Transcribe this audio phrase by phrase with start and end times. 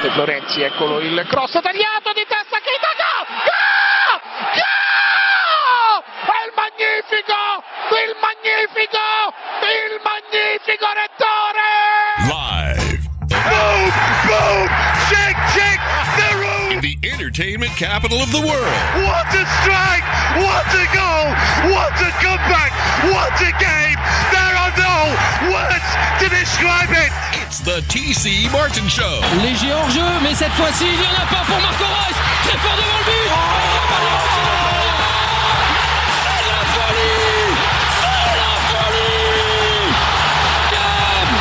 [0.00, 3.26] De Florenzi, eccolo il cross tagliato di testa Keita, gol!
[3.44, 4.16] Gol!
[4.56, 6.00] Gol!
[6.24, 7.36] È il magnifico,
[8.00, 9.04] il magnifico,
[9.60, 11.68] il magnifico Rettore!
[12.32, 13.92] Live Boom!
[14.24, 14.72] Boom!
[15.12, 15.36] Check!
[15.52, 15.80] Check!
[16.16, 16.70] The room!
[16.70, 18.72] in the entertainment capital of the world.
[19.04, 20.06] What a strike!
[20.40, 21.28] What a goal!
[21.76, 22.72] What a comeback!
[23.04, 24.00] What a game!
[24.32, 25.12] There are no
[25.52, 25.88] words
[26.24, 27.29] to describe it!
[27.50, 29.18] It's the TC Martin Show.
[29.42, 32.14] Léger hors jeu, mais cette fois-ci, il n'y en a pas pour Marco Reus.
[32.44, 33.26] Très fort devant le but.
[33.26, 33.34] Oh
[36.22, 37.50] C'est la folie
[37.98, 39.90] C'est la folie
[40.70, 41.32] Game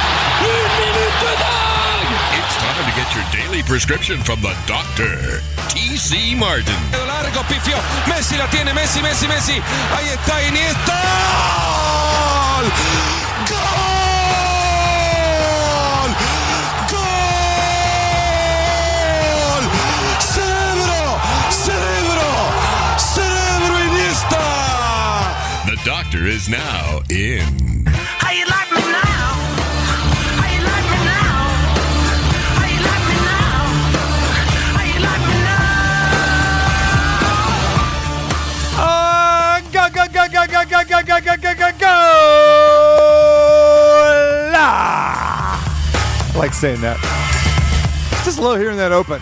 [0.49, 6.35] Une minute de dingue It's time to get your daily prescription from the doctor, TC
[6.35, 6.73] Martin.
[7.05, 7.77] largo, pifio.
[8.07, 9.61] Messi la tiene, Messi, Messi, Messi.
[9.95, 10.97] Ahí está Iniesta.
[12.57, 12.65] ¡Gol!
[13.47, 13.78] ¡Gol!
[25.85, 27.85] Doctor is now in.
[27.87, 29.05] How you like me now?
[46.31, 46.97] I like saying that.
[48.25, 49.21] Just love hearing that open.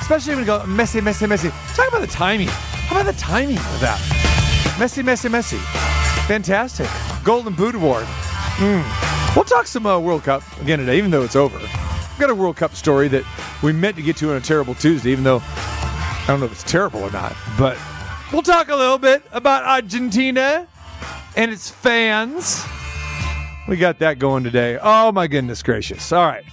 [0.00, 1.50] Especially when you go messy, messy, messy.
[1.74, 2.48] Talk about the timing.
[2.48, 4.17] How about the timing of that?
[4.78, 5.56] Messy, messy, messy.
[6.28, 6.88] Fantastic.
[7.24, 8.04] Golden Boot Award.
[8.58, 9.34] Mm.
[9.34, 11.58] We'll talk some uh, World Cup again today, even though it's over.
[11.58, 13.24] We've got a World Cup story that
[13.60, 16.52] we meant to get to on a terrible Tuesday, even though I don't know if
[16.52, 17.34] it's terrible or not.
[17.58, 17.76] But
[18.32, 20.68] we'll talk a little bit about Argentina
[21.36, 22.64] and its fans.
[23.66, 24.78] We got that going today.
[24.80, 26.12] Oh, my goodness gracious.
[26.12, 26.44] All right.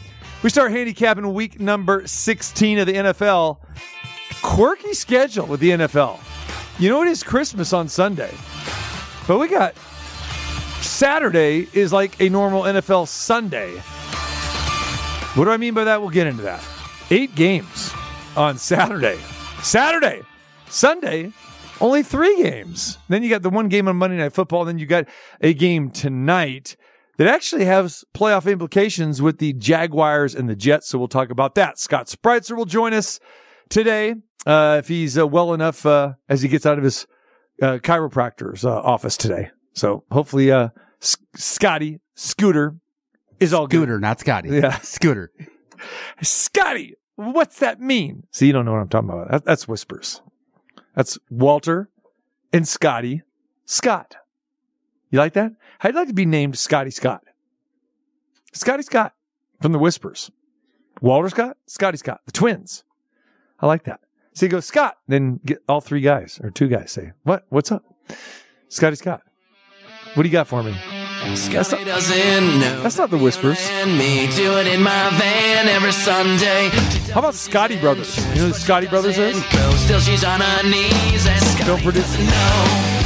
[0.41, 3.57] We start handicapping week number 16 of the NFL.
[4.41, 6.19] Quirky schedule with the NFL.
[6.77, 8.33] You know, it is Christmas on Sunday,
[9.29, 9.77] but we got
[10.81, 13.77] Saturday is like a normal NFL Sunday.
[15.35, 16.01] What do I mean by that?
[16.01, 16.61] We'll get into that.
[17.11, 17.93] Eight games
[18.35, 19.17] on Saturday.
[19.61, 20.23] Saturday.
[20.67, 21.31] Sunday,
[21.79, 22.97] only three games.
[23.07, 24.65] Then you got the one game on Monday Night Football.
[24.65, 25.05] Then you got
[25.39, 26.75] a game tonight
[27.15, 30.89] that actually has playoff implications with the Jaguars and the Jets.
[30.89, 31.79] So we'll talk about that.
[31.79, 33.21] Scott Spreitzer will join us
[33.69, 37.07] today uh, if he's uh, well enough uh, as he gets out of his
[37.61, 39.49] uh, chiropractor's uh, office today.
[39.73, 40.69] So hopefully, uh,
[41.01, 42.75] S- Scotty Scooter
[43.39, 43.77] is all good.
[43.77, 44.49] Scooter, not Scotty.
[44.49, 44.77] Yeah.
[44.81, 45.31] Scooter.
[46.21, 48.23] Scotty, what's that mean?
[48.31, 49.31] See, you don't know what I'm talking about.
[49.31, 50.21] That, that's whispers.
[50.95, 51.89] That's Walter
[52.53, 53.23] and Scotty
[53.65, 54.15] Scott.
[55.11, 55.51] You like that?
[55.81, 57.23] I'd like to be named Scotty Scott.
[58.53, 59.13] Scotty Scott
[59.61, 60.31] from the Whispers.
[61.01, 62.83] Walter Scott, Scotty Scott, the twins.
[63.59, 63.99] I like that.
[64.35, 67.45] So he goes, Scott, then get all three guys or two guys say, "What?
[67.49, 67.83] What's up?"
[68.67, 69.21] Scotty Scott.
[70.13, 70.75] What do you got for me?
[71.23, 72.83] That's not, doesn't know.
[72.83, 73.57] that's not the Whispers.
[73.71, 76.69] And me do it in my van every Sunday.
[77.11, 78.17] How about Scotty Brothers?
[78.35, 79.43] You know who Scotty Brothers is?
[79.45, 81.25] Still she's on her knees
[81.65, 82.15] Don't produce.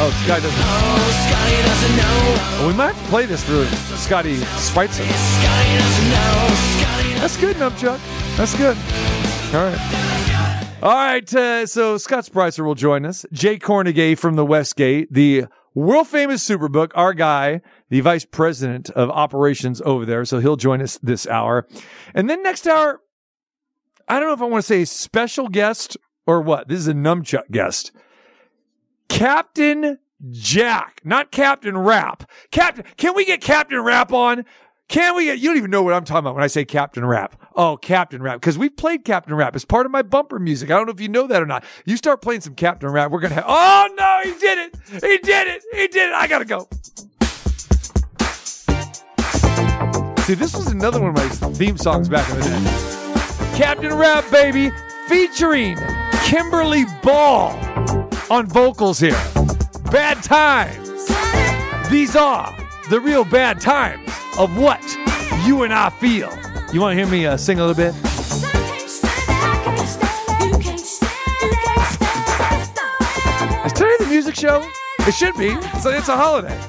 [0.01, 0.63] Oh, Scotty doesn't.
[0.65, 2.59] Oh, Scotty doesn't know.
[2.59, 3.65] Well, we might have to play this for
[3.95, 5.05] Scotty Schweitzer.
[5.05, 6.49] Scotty doesn't know.
[6.79, 7.99] Scotty That's good, Numchuck.
[8.35, 8.75] That's good.
[9.55, 10.18] All right.
[10.81, 11.35] All right.
[11.35, 13.25] Uh, so Scott Spreitzer will join us.
[13.33, 15.45] Jay Kornegay from the Westgate, the
[15.75, 17.59] world famous Superbook, our guy,
[17.89, 20.23] the vice president of operations over there.
[20.23, 21.67] So he'll join us this hour.
[22.13, 23.01] And then next hour,
[24.07, 26.69] I don't know if I want to say special guest or what.
[26.69, 27.91] This is a Numchuck guest.
[29.09, 32.29] Captain Jack, not Captain Rap.
[32.51, 34.45] Captain, can we get Captain Rap on?
[34.89, 37.05] Can we get, you don't even know what I'm talking about when I say Captain
[37.05, 37.39] Rap.
[37.55, 38.41] Oh, Captain Rap.
[38.41, 40.71] Because we've played Captain Rap as part of my bumper music.
[40.71, 41.63] I don't know if you know that or not.
[41.85, 44.75] You start playing some Captain Rap, we're going to have, oh no, he did it.
[44.87, 45.63] He did it.
[45.73, 46.15] He did it.
[46.15, 46.67] I got to go.
[50.23, 53.57] See, this was another one of my theme songs back in the day.
[53.57, 54.71] Captain Rap, baby,
[55.07, 55.77] featuring
[56.23, 57.51] Kimberly Ball
[58.31, 59.21] on vocals here.
[59.91, 61.07] Bad times.
[61.91, 62.58] These are
[62.89, 64.09] the real bad times
[64.39, 64.81] of what
[65.45, 66.35] you and I feel.
[66.73, 67.93] You want to hear me uh, sing a little bit?
[73.63, 74.67] Is today the music show?
[75.01, 75.49] It should be.
[75.49, 76.59] It's a, it's a holiday.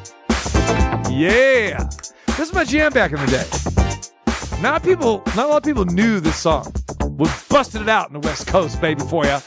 [1.10, 1.88] Yeah.
[2.26, 4.60] This is my jam back in the day.
[4.60, 6.70] Not people, not a lot of people knew this song.
[7.02, 9.38] We busted it out in the West Coast, baby, for you.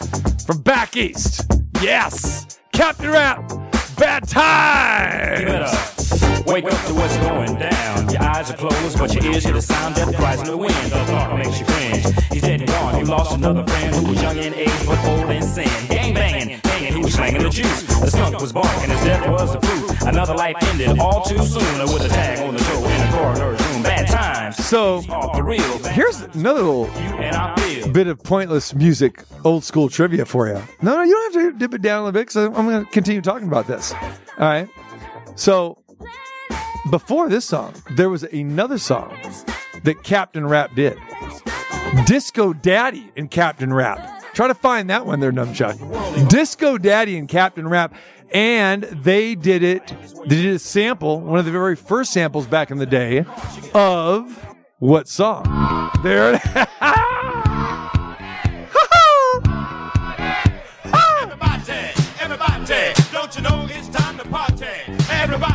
[0.47, 1.51] From back east.
[1.81, 2.59] Yes.
[2.71, 3.47] Captain Rap.
[3.95, 6.02] Bad times.
[6.45, 8.10] Wake up to what's going down.
[8.10, 9.95] Your eyes are closed, but your ears hear the sound.
[9.95, 10.74] Death cries in the wind.
[10.74, 12.06] The thought makes you cringe.
[12.31, 13.00] He's dead and gone.
[13.00, 15.68] You lost another friend who was young in age but old in sin.
[15.88, 17.84] Gang banging, hanging, he was slanging the juice.
[17.84, 20.01] The skunk was barking, his death was the fruit.
[20.07, 23.62] Another life ended all too soon with a tag on the show in the coroner's
[23.68, 23.84] room.
[23.84, 24.57] Bad times.
[24.66, 25.78] So Off the real.
[25.90, 27.88] here's another little and I feel.
[27.90, 30.62] bit of pointless music, old school trivia for you.
[30.81, 32.84] No, no, you don't have to dip it down a little bit because I'm going
[32.86, 33.94] to continue talking about this.
[33.94, 34.00] All
[34.40, 34.68] right.
[35.36, 35.78] So
[36.89, 39.18] before this song, there was another song
[39.83, 40.97] that Captain Rap did.
[42.06, 44.24] Disco Daddy and Captain Rap.
[44.33, 46.30] Try to find that one there, Numchuck.
[46.30, 47.94] Disco Daddy and Captain Rap.
[48.31, 49.94] And they did it,
[50.27, 53.25] they did a sample, one of the very first samples back in the day
[53.75, 55.91] of what song?
[56.01, 56.41] There it
[56.81, 57.52] Everybody,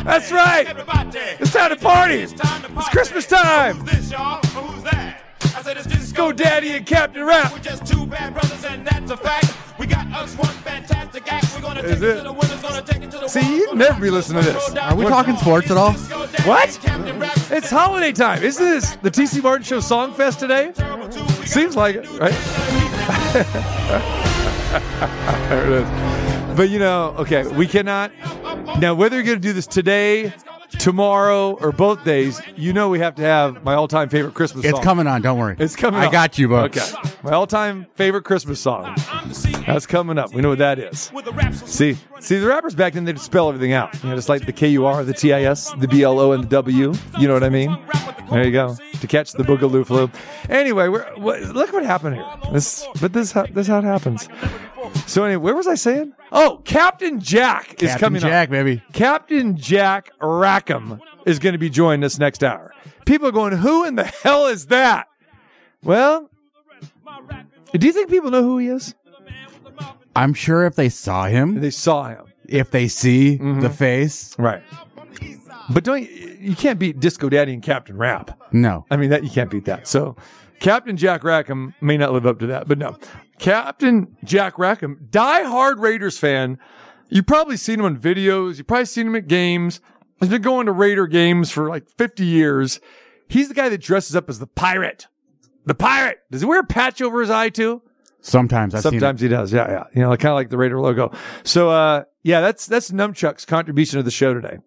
[0.08, 0.66] That's right.
[0.66, 2.14] Everybody, It's time to party.
[2.14, 2.88] It's time to party.
[2.93, 3.76] Christmas time.
[3.76, 4.40] Who's this, y'all?
[4.46, 5.20] Who's that?
[5.55, 7.52] I said it's Disco Disco Daddy and Captain Rap.
[7.52, 9.55] We're just two bad brothers, and that's a fact.
[9.78, 11.55] We got us one fantastic act.
[11.55, 12.16] We're gonna take it, it?
[12.16, 14.75] to the winners, gonna take it to the See, you'd never be listening to this.
[14.76, 15.93] Are we the talking sports at all?
[15.93, 16.70] What?
[17.50, 18.43] It's holiday time.
[18.43, 20.72] Isn't this the TC Martin Show Song Fest today?
[20.75, 21.20] terrible too.
[21.20, 22.32] We got Seems like it, right?
[25.50, 26.27] there it is.
[26.58, 28.10] But you know, okay, we cannot.
[28.81, 30.32] Now, whether you're going to do this today,
[30.81, 34.70] tomorrow, or both days, you know we have to have my all-time favorite Christmas song.
[34.70, 34.84] It's song.
[34.84, 35.22] coming on.
[35.22, 35.55] Don't worry.
[35.56, 36.00] It's coming.
[36.00, 36.12] I up.
[36.12, 36.94] got you, Bucks.
[36.94, 38.87] Okay, my all-time favorite Christmas song.
[39.08, 40.34] I'm the CEO That's coming up.
[40.34, 41.12] We know what that is.
[41.14, 43.94] with the rap so See, see, the rappers back then they'd spell everything out.
[44.02, 46.19] You know, just like the K U R, the T I S, the B L
[46.19, 46.93] O, and the W.
[47.20, 47.78] You know what I mean?
[48.30, 48.76] There you go.
[49.00, 50.10] To catch the boogaloo flu.
[50.48, 52.26] Anyway, we're, what, look what happened here.
[52.52, 54.28] This, but this, this is how it happens.
[55.06, 56.12] So anyway, where was I saying?
[56.32, 58.28] Oh, Captain Jack is Captain coming up.
[58.28, 58.82] Jack, baby.
[58.92, 62.72] Captain Jack Rackham is going to be joining us next hour.
[63.06, 65.08] People are going, who in the hell is that?
[65.82, 66.28] Well,
[67.72, 68.94] do you think people know who he is?
[70.16, 72.25] I'm sure if they saw him, They saw him.
[72.46, 73.60] if they see Mm-hmm.
[73.60, 74.62] the face, Right.
[75.70, 78.38] But don't you can't beat Disco Daddy and Captain Rap.
[78.52, 78.86] no.
[78.90, 79.86] I mean that you can't beat that.
[79.86, 80.16] So
[80.60, 82.96] Captain Jack Rackham may not live up to that, but no.
[83.38, 86.58] Captain Jack Rackham, die-hard Raiders fan.
[87.08, 88.56] You've probably seen him on videos.
[88.58, 89.80] You've probably seen him at games.
[90.18, 92.80] He's been going to Raider games for like 50 years.
[93.28, 95.06] He's the guy that dresses up as the pirate.
[95.64, 96.18] The pirate.
[96.30, 97.82] Does he wear a patch over his eye too?
[98.20, 99.52] Sometimes I've Sometimes he does.
[99.52, 99.84] Yeah, yeah.
[99.94, 101.12] You know, kind of like the Raider logo.
[101.44, 104.58] So, uh, yeah, that's that's Numchuck's contribution to the show today.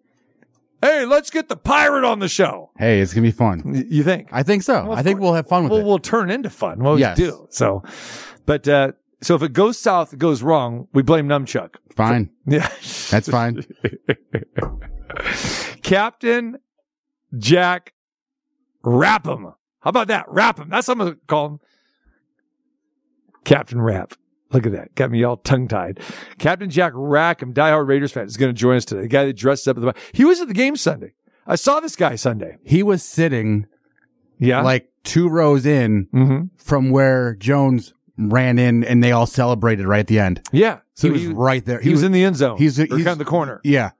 [0.82, 2.72] Hey, let's get the pirate on the show.
[2.76, 3.86] Hey, it's gonna be fun.
[3.88, 4.28] You think?
[4.32, 4.84] I think so.
[4.88, 5.22] Well, I think course.
[5.26, 5.84] we'll have fun with well, it.
[5.84, 6.80] we'll turn into fun.
[6.80, 7.16] We always Yes.
[7.16, 7.46] do.
[7.50, 7.84] So,
[8.46, 8.92] but uh,
[9.22, 10.88] so if it goes south, it goes wrong.
[10.92, 11.76] We blame Numchuck.
[11.96, 12.30] Fine.
[12.46, 12.68] Yeah,
[13.10, 13.64] That's fine.
[15.82, 16.58] Captain
[17.38, 17.92] Jack
[18.84, 19.54] Rapham.
[19.80, 20.26] How about that?
[20.28, 20.68] Rapham.
[20.68, 21.60] That's what I'm gonna call him.
[23.44, 24.14] Captain Rap.
[24.52, 24.94] Look at that.
[24.94, 26.00] Got me all tongue tied.
[26.38, 29.02] Captain Jack Rackham, diehard Raiders fan, is going to join us today.
[29.02, 29.94] The guy that dressed up at the.
[30.12, 31.14] He was at the game Sunday.
[31.46, 32.58] I saw this guy Sunday.
[32.64, 33.66] He was sitting
[34.38, 34.62] Yeah.
[34.62, 40.00] like two rows in hmm from where Jones ran in, and they all celebrated right
[40.00, 40.42] at the end.
[40.52, 40.78] Yeah.
[41.00, 41.80] he was right there.
[41.80, 42.58] He, was, in the end zone.
[42.58, 43.60] he's- he's- kind of the corner.
[43.64, 43.90] Yeah,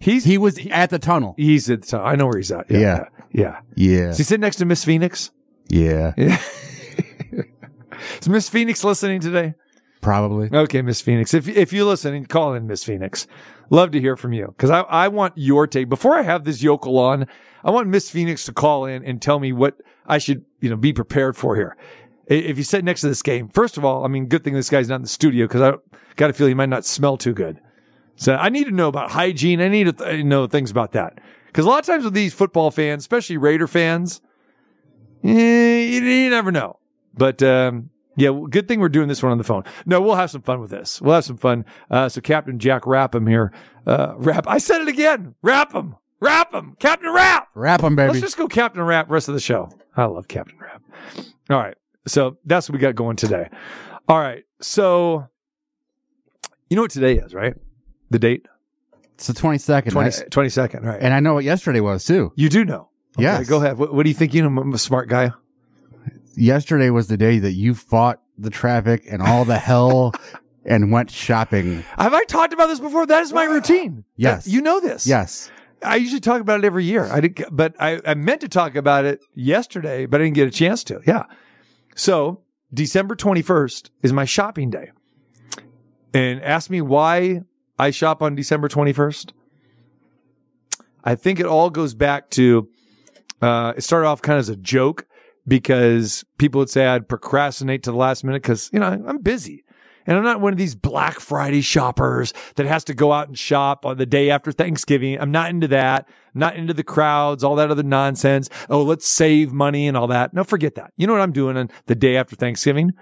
[0.00, 1.34] He's he was at the tunnel.
[1.36, 2.06] he's at the top.
[2.06, 2.70] I know where he's at.
[2.70, 2.78] Yeah.
[2.78, 3.04] Yeah.
[3.32, 3.60] Yeah.
[3.74, 5.30] Yeah, Is he sitting next to Miss Phoenix?
[5.68, 6.12] yeah,
[8.20, 9.54] Is Miss Phoenix listening today?
[10.00, 10.48] Probably.
[10.52, 11.34] Okay, Miss Phoenix.
[11.34, 13.26] If if you're listening, call in Miss Phoenix.
[13.70, 15.88] Love to hear from you because I, I want your take.
[15.88, 17.26] Before I have this yokel on,
[17.62, 19.76] I want Miss Phoenix to call in and tell me what
[20.06, 21.76] I should you know be prepared for here.
[22.26, 24.68] If you sit next to this game, first of all, I mean, good thing this
[24.68, 25.72] guy's not in the studio because I
[26.16, 27.60] got a feeling he might not smell too good.
[28.16, 29.60] So I need to know about hygiene.
[29.60, 32.34] I need to th- know things about that because a lot of times with these
[32.34, 34.20] football fans, especially Raider fans,
[35.24, 36.78] eh, you, you never know.
[37.14, 39.64] But um, yeah, well, good thing we're doing this one on the phone.
[39.86, 41.00] No, we'll have some fun with this.
[41.00, 41.64] We'll have some fun.
[41.90, 43.52] Uh, so Captain Jack Rapham here,
[43.86, 44.46] uh, Rap.
[44.46, 45.34] I said it again.
[45.42, 47.48] Rapham, Rapham, Captain Rap.
[47.54, 48.08] Wrap him, baby.
[48.08, 49.70] Let's just go Captain Rap rest of the show.
[49.96, 50.82] I love Captain Rap.
[51.50, 51.76] All right.
[52.06, 53.48] So that's what we got going today.
[54.08, 54.44] All right.
[54.60, 55.28] So
[56.68, 57.54] you know what today is, right?
[58.10, 58.46] The date?
[59.14, 61.00] it's the twenty second, 20, 22nd, right?
[61.02, 62.32] and I know what yesterday was too.
[62.36, 62.88] you do know.
[63.16, 63.48] Okay, Yes.
[63.48, 63.76] Go ahead.
[63.76, 64.32] What, what do you think?
[64.32, 65.32] You know, I'm a smart guy.
[66.38, 70.12] Yesterday was the day that you fought the traffic and all the hell
[70.64, 71.82] and went shopping.
[71.98, 73.06] Have I talked about this before?
[73.06, 74.04] That is my routine.
[74.16, 74.44] Yes.
[74.44, 75.06] That- you know this.
[75.06, 75.50] Yes,
[75.82, 77.04] I usually talk about it every year.
[77.04, 80.48] I did, but I, I meant to talk about it yesterday, but I didn't get
[80.48, 81.00] a chance to.
[81.06, 81.24] Yeah.
[81.96, 82.42] So
[82.72, 84.90] December 21st is my shopping day.
[86.14, 87.42] And ask me why
[87.78, 89.32] I shop on December 21st.
[91.04, 92.68] I think it all goes back to,
[93.40, 95.06] uh, it started off kind of as a joke
[95.48, 99.64] because people would say I'd procrastinate to the last minute because, you know, I'm busy.
[100.06, 103.38] And I'm not one of these Black Friday shoppers that has to go out and
[103.38, 105.20] shop on the day after Thanksgiving.
[105.20, 106.08] I'm not into that.
[106.34, 108.48] I'm not into the crowds, all that other nonsense.
[108.70, 110.32] Oh, let's save money and all that.
[110.32, 110.92] No, forget that.
[110.96, 112.92] You know what I'm doing on the day after Thanksgiving?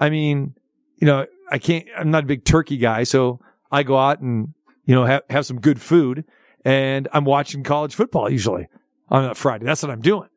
[0.00, 0.54] I mean,
[0.96, 3.04] you know, I can't, I'm not a big turkey guy.
[3.04, 4.54] So I go out and,
[4.86, 6.24] you know, have, have some good food
[6.64, 8.68] and I'm watching college football usually
[9.10, 9.66] on a Friday.
[9.66, 10.30] That's what I'm doing.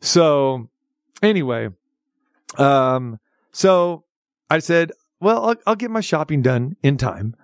[0.00, 0.68] So
[1.22, 1.68] anyway,
[2.58, 3.18] um,
[3.52, 4.04] so
[4.50, 7.36] I said, well, I'll, I'll get my shopping done in time.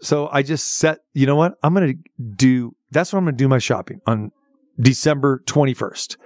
[0.00, 1.58] So I just set, you know what?
[1.62, 4.32] I'm going to do, that's what I'm going to do my shopping on
[4.80, 6.16] December 21st.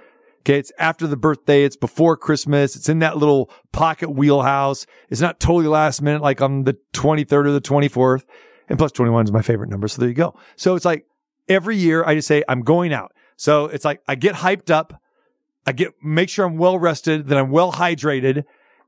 [0.41, 0.59] Okay.
[0.59, 1.63] It's after the birthday.
[1.63, 2.75] It's before Christmas.
[2.75, 4.85] It's in that little pocket wheelhouse.
[5.09, 8.25] It's not totally last minute, like on the 23rd or the 24th.
[8.69, 9.87] And plus 21 is my favorite number.
[9.87, 10.35] So there you go.
[10.55, 11.05] So it's like
[11.47, 13.13] every year I just say, I'm going out.
[13.37, 15.01] So it's like I get hyped up.
[15.65, 18.43] I get, make sure I'm well rested, that I'm well hydrated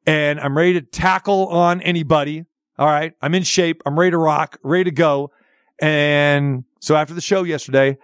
[0.05, 2.45] and I'm ready to tackle on anybody.
[2.77, 3.13] All right.
[3.21, 3.81] I'm in shape.
[3.85, 5.31] I'm ready to rock, ready to go.
[5.79, 7.97] And so after the show yesterday,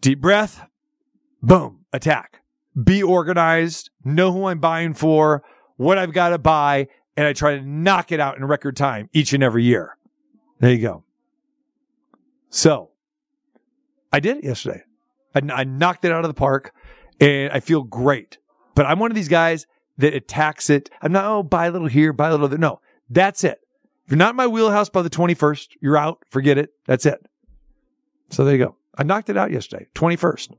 [0.00, 0.66] deep breath,
[1.42, 2.42] boom, attack.
[2.82, 5.42] Be organized, know who I'm buying for,
[5.76, 9.08] what I've got to buy, and I try to knock it out in record time
[9.12, 9.96] each and every year.
[10.60, 11.04] There you go.
[12.50, 12.90] So
[14.12, 14.82] I did it yesterday.
[15.34, 16.72] I, I knocked it out of the park
[17.20, 18.38] and I feel great.
[18.74, 19.66] But I'm one of these guys
[19.98, 20.90] that attacks it.
[21.02, 22.58] I'm not, oh, buy a little here, buy a little there.
[22.58, 23.60] No, that's it.
[24.04, 26.24] If you're not in my wheelhouse by the 21st, you're out.
[26.28, 26.70] Forget it.
[26.86, 27.20] That's it.
[28.30, 28.76] So there you go.
[28.96, 30.54] I knocked it out yesterday, 21st.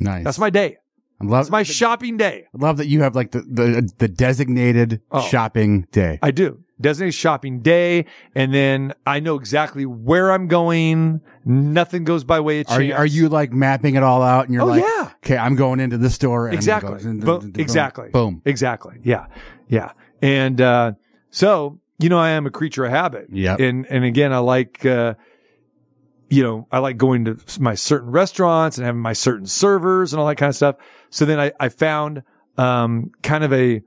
[0.00, 0.24] Nice.
[0.24, 0.78] That's my day.
[1.20, 2.46] I love, That's my shopping day.
[2.54, 5.20] I love that you have like the, the, the designated Oh.
[5.20, 6.18] shopping day.
[6.22, 6.64] I do.
[6.80, 8.06] Designated shopping day.
[8.34, 11.20] And then I know exactly where I'm going.
[11.44, 12.78] Nothing goes by way of chance.
[12.78, 15.10] Are you, are you like mapping it all out and you're Oh, like, yeah.
[15.24, 16.46] okay, I'm going into this store.
[16.46, 16.98] and Exactly.
[17.20, 18.08] boom, exactly.
[18.08, 18.40] Boom.
[18.46, 18.96] Exactly.
[19.02, 19.26] Yeah.
[19.68, 19.92] Yeah.
[20.22, 20.92] And, uh,
[21.30, 23.26] so, you know, I am a creature of habit.
[23.30, 23.56] Yeah.
[23.58, 25.14] And, and again, I like, uh,
[26.30, 30.20] you know, I like going to my certain restaurants and having my certain servers and
[30.20, 30.76] all that kind of stuff.
[31.10, 32.22] So then I, I found,
[32.56, 33.82] um, kind of a,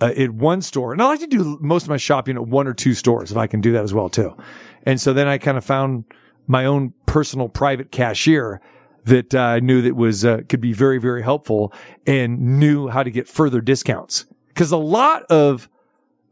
[0.00, 2.74] at one store and I like to do most of my shopping at one or
[2.74, 4.36] two stores if I can do that as well too.
[4.84, 6.04] And so then I kind of found
[6.48, 8.60] my own personal private cashier
[9.04, 11.72] that uh, I knew that was, uh, could be very, very helpful
[12.04, 14.26] and knew how to get further discounts.
[14.56, 15.68] Cause a lot of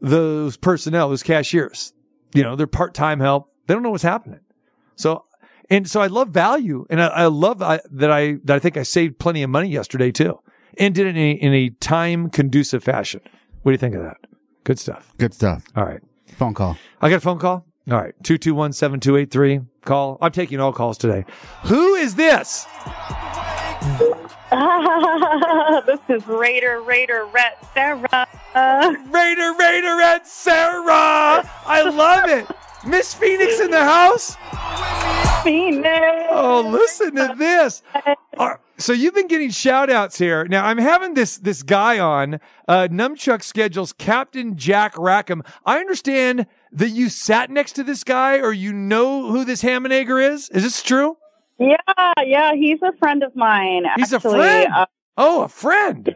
[0.01, 1.93] those personnel, those cashiers,
[2.33, 3.53] you know, they're part-time help.
[3.67, 4.41] They don't know what's happening.
[4.95, 5.25] So,
[5.69, 8.77] and so I love value and I, I love I, that I, that I think
[8.77, 10.39] I saved plenty of money yesterday too
[10.77, 13.21] and did it in a, in a time conducive fashion.
[13.61, 14.17] What do you think of that?
[14.63, 15.13] Good stuff.
[15.17, 15.63] Good stuff.
[15.75, 16.01] All right.
[16.37, 16.77] Phone call.
[17.01, 17.65] I got a phone call.
[17.89, 18.13] All right.
[18.23, 19.61] 221 7283.
[19.85, 20.17] Call.
[20.21, 21.25] I'm taking all calls today.
[21.65, 22.65] Who is this?
[25.85, 28.27] this is Raider Raider Red Sarah.
[28.55, 31.49] Raider Raider Red Sarah.
[31.65, 32.47] I love it.
[32.85, 34.35] Miss Phoenix in the house.
[35.43, 36.27] Phoenix.
[36.29, 37.83] Oh, listen to this.
[38.77, 40.45] So you've been getting shout outs here.
[40.45, 42.39] Now I'm having this this guy on.
[42.67, 45.43] Uh Numchuck schedules Captain Jack Rackham.
[45.65, 49.85] I understand that you sat next to this guy or you know who this ham
[49.85, 50.49] and egger is.
[50.49, 51.17] Is this true?
[51.59, 51.77] Yeah,
[52.23, 53.85] yeah, he's a friend of mine.
[53.97, 54.39] He's actually.
[54.39, 54.73] a friend.
[54.73, 54.85] Uh,
[55.17, 56.15] oh, a friend.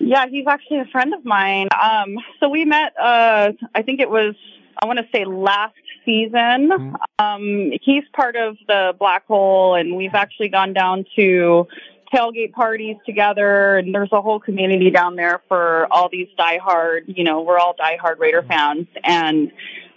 [0.00, 1.68] yeah, he's actually a friend of mine.
[1.80, 2.92] Um, so we met.
[3.00, 4.34] Uh, I think it was.
[4.82, 6.70] I want to say last season.
[6.70, 6.94] Mm-hmm.
[7.18, 11.66] Um, he's part of the Black Hole, and we've actually gone down to
[12.12, 13.78] tailgate parties together.
[13.78, 17.02] And there's a whole community down there for all these diehard.
[17.06, 19.52] You know, we're all diehard Raider fans, and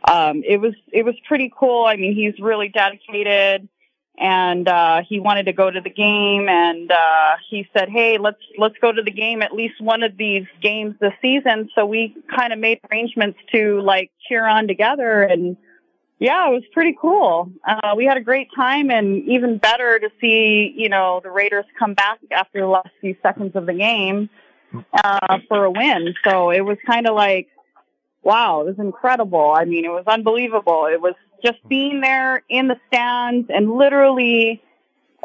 [0.10, 1.86] um, it was it was pretty cool.
[1.86, 3.70] I mean, he's really dedicated
[4.18, 8.42] and uh, he wanted to go to the game and uh, he said hey let's
[8.58, 12.16] let's go to the game at least one of these games this season so we
[12.34, 15.58] kind of made arrangements to like cheer on together and
[16.20, 20.10] yeah it was pretty cool uh, we had a great time and even better to
[20.22, 24.30] see you know the raiders come back after the last few seconds of the game
[25.04, 27.48] uh, for a win so it was kind of like
[28.24, 29.54] wow, it was incredible.
[29.56, 30.88] I mean, it was unbelievable.
[30.92, 34.62] It was just being there in the stands and literally,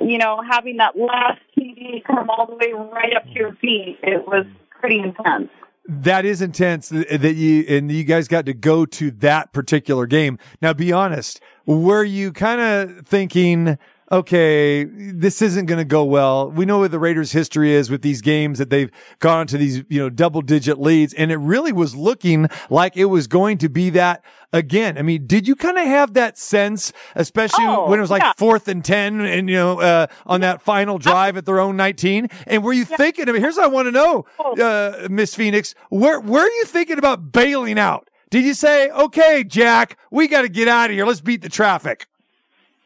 [0.00, 3.98] you know, having that last TD come all the way right up to your feet.
[4.02, 4.46] It was
[4.80, 5.50] pretty intense.
[5.90, 10.38] That is intense that you and you guys got to go to that particular game.
[10.60, 13.78] Now, be honest, were you kind of thinking,
[14.10, 16.50] okay, this isn't going to go well.
[16.50, 19.82] We know what the Raiders' history is with these games that they've gone to these,
[19.88, 21.12] you know, double digit leads.
[21.14, 24.96] And it really was looking like it was going to be that again.
[24.96, 28.22] I mean, did you kind of have that sense, especially Oh, when it was like
[28.22, 28.32] yeah.
[28.38, 32.28] fourth and 10 and, you know, uh, on that final drive at their own 19?
[32.46, 34.60] And were you thinking, I mean, here's what I want to know, Oh.
[34.60, 38.08] uh, Miss Phoenix, where, where are you thinking about bailing out?
[38.30, 41.06] Did you say, okay, Jack, we got to get out of here.
[41.06, 42.06] Let's beat the traffic?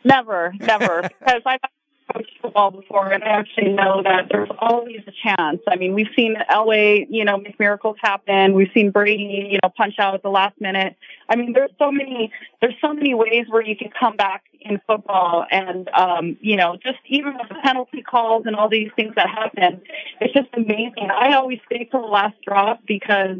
[0.04, 1.60] Never, never, because I've
[2.12, 5.60] coached football before, and I actually know that there's always a chance.
[5.68, 8.54] I mean, we've seen Elway, you know, make miracles happen.
[8.54, 10.96] We've seen Brady, you know, punch out at the last minute.
[11.28, 14.80] I mean, there's so many, there's so many ways where you can come back in
[14.86, 19.14] football, and um, you know, just even with the penalty calls and all these things
[19.16, 19.80] that happen,
[20.20, 21.08] it's just amazing.
[21.10, 23.38] I always stay till the last drop because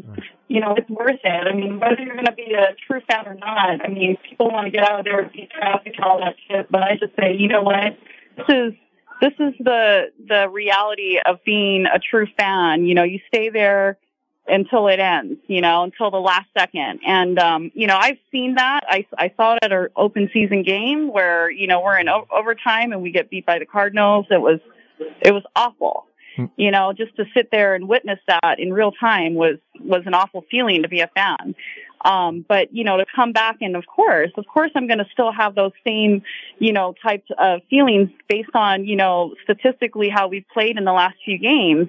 [0.53, 1.47] you know, it's worth it.
[1.47, 4.51] I mean, whether you're going to be a true fan or not, I mean, people
[4.51, 6.69] want to get out of there and beat traffic and all that shit.
[6.69, 7.97] But I just say, you know what?
[8.37, 8.73] This is
[9.21, 12.85] this is the the reality of being a true fan.
[12.85, 13.97] You know, you stay there
[14.47, 15.39] until it ends.
[15.47, 16.99] You know, until the last second.
[17.05, 18.81] And um, you know, I've seen that.
[18.87, 22.27] I I saw it at our open season game where you know we're in o-
[22.31, 24.25] overtime and we get beat by the Cardinals.
[24.29, 24.59] It was
[25.21, 26.05] it was awful
[26.55, 30.13] you know just to sit there and witness that in real time was was an
[30.13, 31.55] awful feeling to be a fan
[32.03, 35.07] um but you know to come back and of course of course i'm going to
[35.11, 36.21] still have those same
[36.59, 40.93] you know types of feelings based on you know statistically how we've played in the
[40.93, 41.87] last few games.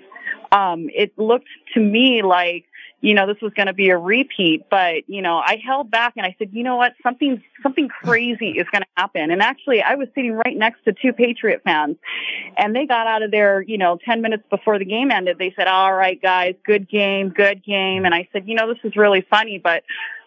[0.53, 2.65] Um it looked to me like
[3.05, 6.15] you know this was going to be a repeat but you know i held back
[6.17, 9.83] and i said you know what something something crazy is going to happen and actually
[9.83, 11.97] i was sitting right next to two patriot fans
[12.57, 15.39] and they got out of there, you know, 10 minutes before the game ended.
[15.39, 18.05] They said, all right, guys, good game, good game.
[18.05, 19.83] And I said, you know, this is really funny, but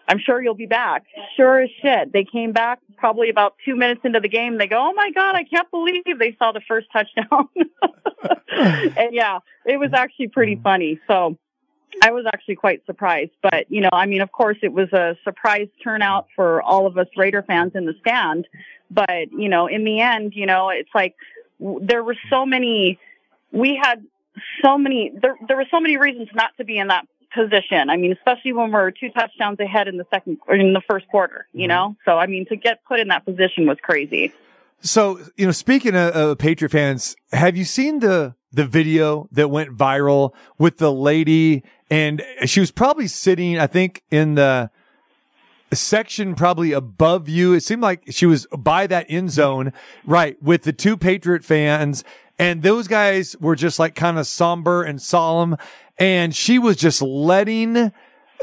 [0.08, 1.04] I'm sure you'll be back.
[1.36, 2.12] Sure as shit.
[2.12, 4.58] They came back probably about two minutes into the game.
[4.58, 7.48] They go, oh my God, I can't believe they saw the first touchdown.
[8.96, 10.62] and yeah, it was actually pretty mm.
[10.62, 10.98] funny.
[11.06, 11.36] So
[12.02, 13.32] I was actually quite surprised.
[13.42, 16.96] But, you know, I mean, of course, it was a surprise turnout for all of
[16.98, 18.46] us Raider fans in the stand.
[18.90, 21.14] But, you know, in the end, you know, it's like
[21.60, 22.98] w- there were so many,
[23.52, 24.04] we had
[24.64, 27.90] so many, there, there were so many reasons not to be in that position.
[27.90, 31.06] I mean, especially when we're two touchdowns ahead in the second, or in the first
[31.08, 31.68] quarter, you mm-hmm.
[31.68, 31.96] know?
[32.04, 34.32] So, I mean, to get put in that position was crazy.
[34.80, 39.48] So, you know, speaking of, of Patriot fans, have you seen the the video that
[39.48, 44.70] went viral with the lady and she was probably sitting, I think, in the
[45.72, 47.54] section probably above you.
[47.54, 49.72] It seemed like she was by that end zone,
[50.04, 52.04] right, with the two Patriot fans.
[52.38, 55.56] And those guys were just like kind of somber and solemn.
[55.98, 57.92] And she was just letting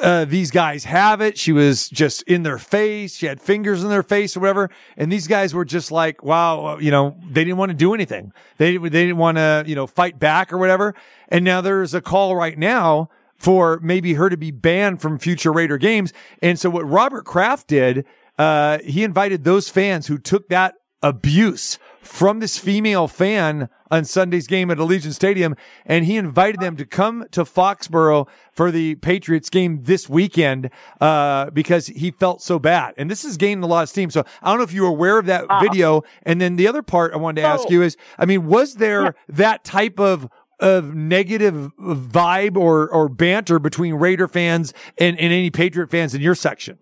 [0.01, 1.37] uh, these guys have it.
[1.37, 3.15] She was just in their face.
[3.15, 4.69] She had fingers in their face or whatever.
[4.97, 8.33] And these guys were just like, wow, you know, they didn't want to do anything.
[8.57, 10.95] They, they didn't want to, you know, fight back or whatever.
[11.29, 15.51] And now there's a call right now for maybe her to be banned from future
[15.51, 16.13] Raider games.
[16.41, 18.05] And so what Robert Kraft did,
[18.37, 24.47] uh, he invited those fans who took that abuse from this female fan on Sunday's
[24.47, 29.49] game at Allegiant Stadium, and he invited them to come to Foxborough for the Patriots
[29.49, 30.69] game this weekend
[30.99, 32.93] uh, because he felt so bad.
[32.97, 34.09] And this has gained a lot of steam.
[34.09, 36.03] So I don't know if you were aware of that video.
[36.23, 39.15] And then the other part I wanted to ask you is, I mean, was there
[39.29, 40.27] that type of
[40.59, 46.21] of negative vibe or or banter between Raider fans and, and any Patriot fans in
[46.21, 46.77] your section?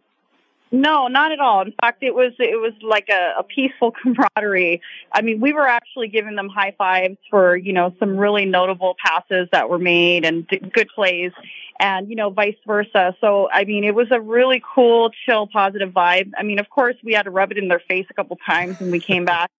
[0.73, 1.62] No, not at all.
[1.62, 4.81] In fact, it was it was like a, a peaceful camaraderie.
[5.12, 8.95] I mean, we were actually giving them high fives for you know some really notable
[9.05, 11.31] passes that were made and good plays,
[11.79, 13.15] and you know vice versa.
[13.21, 16.31] So I mean, it was a really cool, chill, positive vibe.
[16.39, 18.79] I mean, of course, we had to rub it in their face a couple times
[18.79, 19.51] when we came back.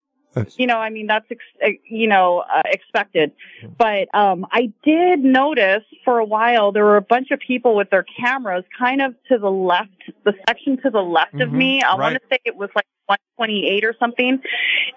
[0.57, 3.33] You know, I mean, that's, ex- uh, you know, uh, expected.
[3.77, 7.90] But, um, I did notice for a while there were a bunch of people with
[7.90, 9.90] their cameras kind of to the left,
[10.25, 11.83] the section to the left of Mhm, me.
[11.83, 14.40] I want to say it was like 128 or something.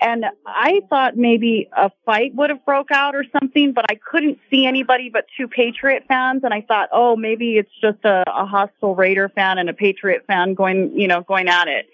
[0.02, 4.40] And I thought maybe a fight would have broke out or something, but I couldn't
[4.50, 6.44] see anybody but two Patriot fans.
[6.44, 10.24] And I thought, oh, maybe it's just a, a hostile Raider fan and a Patriot
[10.28, 11.88] fan going, you know, going at it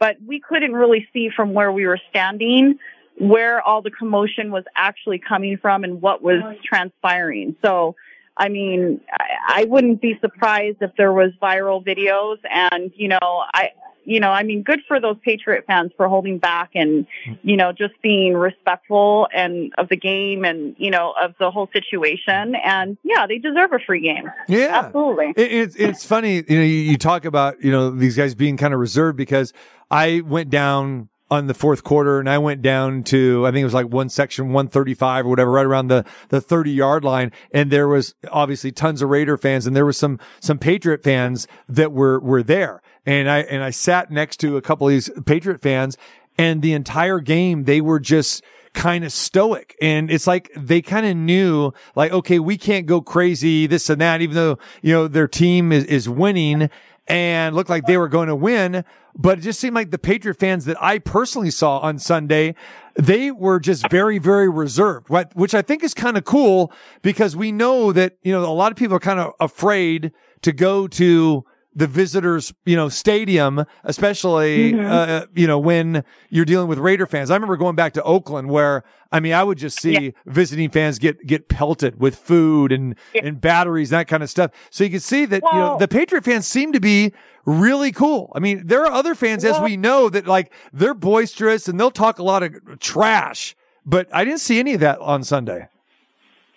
[0.00, 2.80] but we couldn't really see from where we were standing
[3.20, 7.54] where all the commotion was actually coming from and what was transpiring.
[7.62, 7.94] So,
[8.34, 13.18] I mean, I, I wouldn't be surprised if there was viral videos and, you know,
[13.20, 13.72] I,
[14.10, 17.06] you know, I mean, good for those Patriot fans for holding back and,
[17.44, 21.68] you know, just being respectful and of the game and, you know, of the whole
[21.72, 22.56] situation.
[22.56, 24.28] And yeah, they deserve a free game.
[24.48, 25.32] Yeah, absolutely.
[25.36, 28.56] It, it's it's funny, you know, you, you talk about you know these guys being
[28.56, 29.52] kind of reserved because
[29.92, 33.64] I went down on the fourth quarter and I went down to, I think it
[33.64, 37.30] was like one section 135 or whatever, right around the, the 30 yard line.
[37.52, 41.46] And there was obviously tons of Raider fans and there was some, some Patriot fans
[41.68, 42.82] that were, were there.
[43.06, 45.96] And I, and I sat next to a couple of these Patriot fans
[46.36, 49.76] and the entire game, they were just, kind of stoic.
[49.80, 54.00] And it's like they kind of knew like, okay, we can't go crazy, this and
[54.00, 56.70] that, even though, you know, their team is, is winning
[57.10, 58.84] and looked like they were going to win.
[59.16, 62.54] But it just seemed like the Patriot fans that I personally saw on Sunday,
[62.94, 67.50] they were just very, very reserved, which I think is kind of cool because we
[67.50, 71.44] know that, you know, a lot of people are kind of afraid to go to
[71.74, 74.90] the visitors, you know, stadium, especially, Mhm.
[74.90, 77.30] uh, you know, when you're dealing with Raider fans.
[77.30, 80.98] I remember going back to Oakland where, I mean, I would just see visiting fans
[80.98, 84.50] get, get pelted with food and, and batteries, that kind of stuff.
[84.70, 87.12] So you can see that, you know, the Patriot fans seem to be
[87.46, 88.32] really cool.
[88.34, 91.90] I mean, there are other fans, as we know, that like they're boisterous and they'll
[91.92, 93.54] talk a lot of trash,
[93.86, 95.68] but I didn't see any of that on Sunday.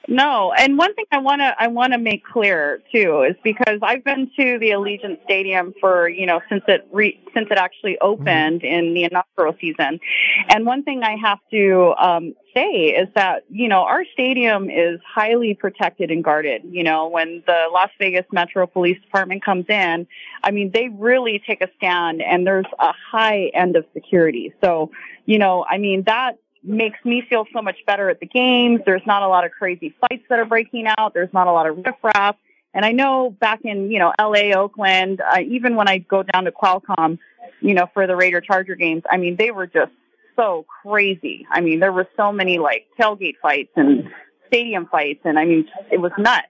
[0.07, 3.79] No, and one thing I want to I want to make clear too is because
[3.81, 7.97] I've been to the Allegiant Stadium for you know since it re, since it actually
[7.99, 10.01] opened in the inaugural season,
[10.49, 14.99] and one thing I have to um, say is that you know our stadium is
[15.07, 16.63] highly protected and guarded.
[16.65, 20.05] You know when the Las Vegas Metro Police Department comes in,
[20.43, 24.53] I mean they really take a stand, and there's a high end of security.
[24.61, 24.91] So
[25.25, 28.81] you know I mean that makes me feel so much better at the games.
[28.85, 31.13] There's not a lot of crazy fights that are breaking out.
[31.13, 32.35] There's not a lot of riffraff.
[32.73, 36.45] And I know back in, you know, LA, Oakland, uh, even when I go down
[36.45, 37.19] to Qualcomm,
[37.61, 39.91] you know, for the Raider Charger games, I mean, they were just
[40.35, 41.45] so crazy.
[41.51, 44.09] I mean, there were so many like tailgate fights and
[44.47, 45.21] stadium fights.
[45.23, 46.47] And I mean, it was nuts.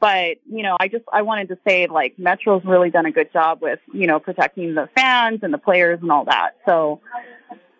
[0.00, 3.32] But, you know, I just, I wanted to say like Metro's really done a good
[3.32, 6.56] job with, you know, protecting the fans and the players and all that.
[6.66, 7.00] So,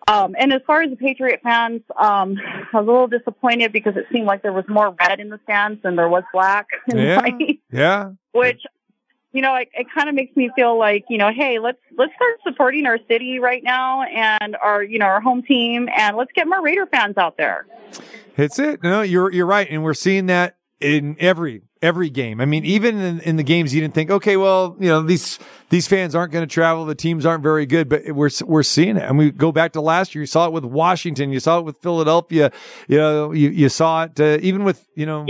[0.07, 2.35] um, and as far as the Patriot fans, um,
[2.73, 5.39] I was a little disappointed because it seemed like there was more red in the
[5.43, 7.21] stands than there was black and Yeah.
[7.21, 8.11] white, Yeah.
[8.33, 8.61] which,
[9.31, 12.13] you know, it, it kind of makes me feel like, you know, hey, let's let's
[12.15, 16.31] start supporting our city right now and our, you know, our home team, and let's
[16.33, 17.65] get more Raider fans out there.
[18.37, 18.81] It's it.
[18.83, 22.39] No, you're you're right, and we're seeing that in every every game.
[22.41, 25.39] I mean, even in, in the games you didn't think, okay, well, you know, these
[25.69, 26.85] these fans aren't going to travel.
[26.85, 29.03] The teams aren't very good, but we're we're seeing it.
[29.03, 30.21] And we go back to last year.
[30.23, 31.31] You saw it with Washington.
[31.31, 32.51] You saw it with Philadelphia.
[32.87, 35.25] You know, you you saw it uh, even with you know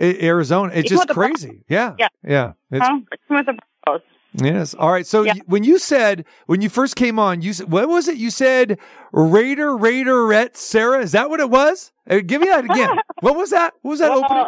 [0.00, 0.72] A- Arizona.
[0.72, 1.64] It's Even just with the Bron- crazy.
[1.68, 2.08] Yeah, Yeah.
[2.26, 2.52] yeah.
[2.70, 2.88] It's?
[3.28, 4.06] With the Broncos.
[4.34, 4.74] Yes.
[4.74, 5.04] All right.
[5.04, 5.34] So Yeah.
[5.46, 8.16] when you said when you first came on, you said what was it?
[8.16, 8.78] You said
[9.12, 11.00] Raider Raiderette Sarah.
[11.00, 11.90] Is that what it was?
[12.08, 12.96] Uh, give me that again.
[13.20, 13.74] what was that?
[13.82, 14.44] What was that Well, opening?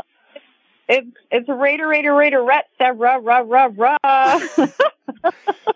[0.88, 4.38] It's it's a Raider Raider Raider Ret Sarah rah rah rah.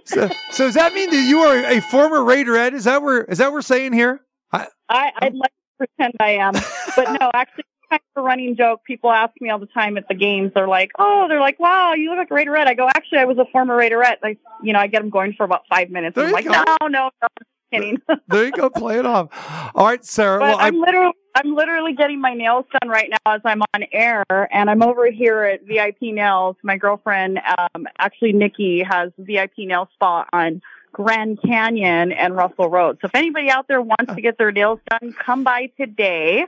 [0.05, 2.75] So, so does that mean that you are a former Raiderette?
[2.75, 4.21] Is that where is that what we're saying here?
[4.53, 6.53] I, I, I'd like to pretend I am,
[6.97, 8.85] but no, actually, it's kind of a running joke.
[8.85, 10.53] People ask me all the time at the games.
[10.55, 13.25] They're like, "Oh, they're like, wow, you look like a Raiderette." I go, "Actually, I
[13.25, 16.15] was a former Raiderette." I, you know, I get them going for about five minutes.
[16.15, 16.53] There I'm like, go.
[16.53, 17.29] "No, no, no,
[17.73, 18.71] kidding." there you go.
[18.71, 19.29] Play it off.
[19.75, 20.39] All right, Sarah.
[20.39, 23.61] but well, I, I'm literally, I'm literally getting my nails done right now as I'm
[23.75, 26.57] on air, and I'm over here at VIP Nails.
[26.63, 32.97] My girlfriend, um, actually Nikki, has VIP nail spot on Grand Canyon and Russell Road.
[33.03, 36.47] So if anybody out there wants to get their nails done, come by today.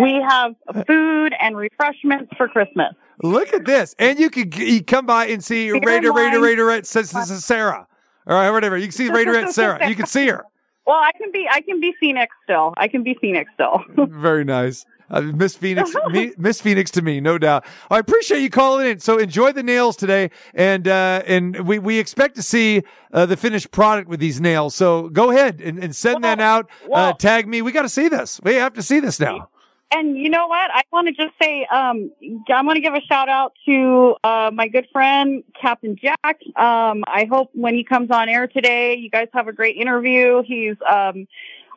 [0.00, 0.54] We have
[0.86, 2.94] food and refreshments for Christmas.
[3.24, 6.34] look at this, and you can g- you come by and see Raider Raider wine.
[6.56, 7.88] Raiderette says this is Sarah.
[8.28, 8.76] All right, whatever.
[8.78, 9.88] You can see Raiderette Sarah.
[9.88, 10.44] You can see her.
[10.86, 12.74] Well, I can be, I can be Phoenix still.
[12.76, 13.84] I can be Phoenix still.
[14.06, 14.84] Very nice.
[15.10, 17.64] Uh, Miss Phoenix, me, Miss Phoenix to me, no doubt.
[17.90, 19.00] I appreciate you calling in.
[19.00, 23.36] So enjoy the nails today, and uh, and we, we expect to see uh, the
[23.36, 24.74] finished product with these nails.
[24.76, 26.66] So go ahead and, and send that out.
[26.84, 27.60] uh, well- tag me.
[27.60, 28.40] We got to see this.
[28.44, 29.48] We have to see this now.
[29.92, 30.70] And you know what?
[30.72, 32.12] I want to just say, um,
[32.48, 36.40] I want to give a shout out to uh, my good friend Captain Jack.
[36.54, 40.42] Um, I hope when he comes on air today, you guys have a great interview.
[40.46, 41.26] He's um,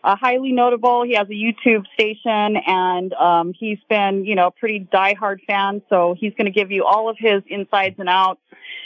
[0.03, 1.03] uh, highly notable.
[1.03, 5.81] He has a YouTube station, and um, he's been, you know, a pretty diehard fan.
[5.89, 8.41] So he's going to give you all of his insides and outs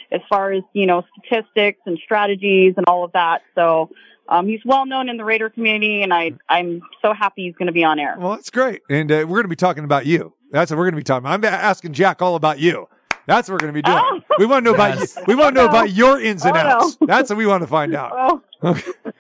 [0.10, 3.42] as far as you know statistics and strategies and all of that.
[3.56, 3.90] So.
[4.30, 7.68] Um, he's well known in the Raider community, and I, I'm so happy he's going
[7.68, 8.16] to be on air.
[8.20, 10.34] Well, that's great, and uh, we're going to be talking about you.
[10.52, 11.26] That's what we're going to be talking.
[11.26, 11.34] about.
[11.34, 12.88] I'm asking Jack all about you.
[13.26, 13.98] That's what we're going to be doing.
[14.00, 14.22] Oh.
[14.40, 15.06] We want to know about you.
[15.28, 16.70] We want to know about your ins and Oh, no.
[16.70, 16.98] outs.
[17.02, 18.12] That's what we want to find out.
[18.16, 18.42] Oh,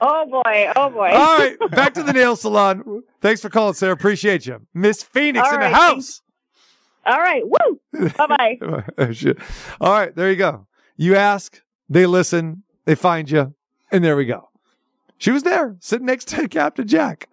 [0.01, 1.09] oh boy, oh boy.
[1.09, 3.03] All right, back to the nail salon.
[3.21, 3.93] Thanks for calling, Sarah.
[3.93, 6.21] Appreciate you, Miss Phoenix All in the house.
[7.05, 7.79] All right, woo.
[8.17, 8.57] Bye bye.
[8.97, 9.33] Oh.
[9.81, 10.67] All right, there you go.
[10.95, 13.53] You ask, they listen, they find you,
[13.91, 14.49] and there we go.
[15.17, 17.29] She was there, sitting next to Captain Jack.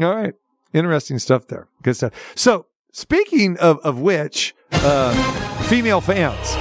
[0.00, 0.34] All right.
[0.72, 1.66] Interesting stuff there.
[1.82, 2.12] Good stuff.
[2.34, 5.14] So, speaking of, of which, uh,
[5.64, 6.54] female fans,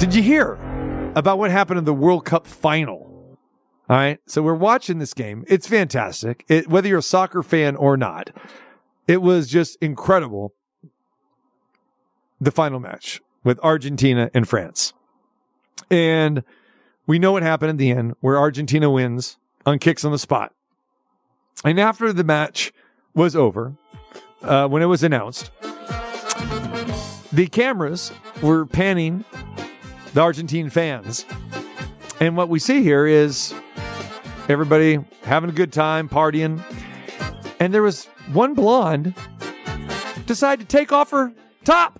[0.00, 0.54] did you hear
[1.16, 3.36] about what happened in the World Cup final?
[3.90, 4.20] All right.
[4.26, 5.44] So, we're watching this game.
[5.48, 6.44] It's fantastic.
[6.48, 8.30] It, whether you're a soccer fan or not,
[9.08, 10.54] it was just incredible.
[12.40, 14.92] The final match with Argentina and France.
[15.90, 16.44] And
[17.08, 20.54] we know what happened at the end, where Argentina wins on kicks on the spot.
[21.64, 22.72] And after the match
[23.14, 23.74] was over,
[24.42, 25.50] uh, when it was announced,
[27.32, 29.24] the cameras were panning
[30.12, 31.24] the Argentine fans.
[32.20, 33.54] And what we see here is
[34.48, 36.62] everybody having a good time, partying.
[37.58, 39.14] And there was one blonde
[40.26, 41.32] decided to take off her
[41.64, 41.98] top,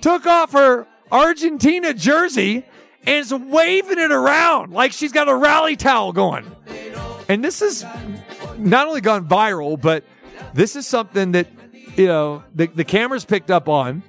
[0.00, 2.64] took off her Argentina jersey,
[3.06, 6.50] and is waving it around like she's got a rally towel going.
[7.28, 7.84] And this is
[8.56, 10.04] not only gone viral, but
[10.52, 11.48] this is something that,
[11.96, 14.02] you know, the, the cameras picked up on.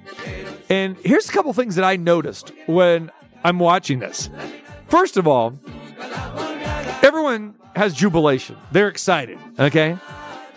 [0.68, 3.10] And here's a couple things that I noticed when
[3.44, 4.30] I'm watching this.
[4.88, 5.58] First of all,
[7.02, 8.56] everyone has jubilation.
[8.72, 9.38] They're excited.
[9.58, 9.96] Okay.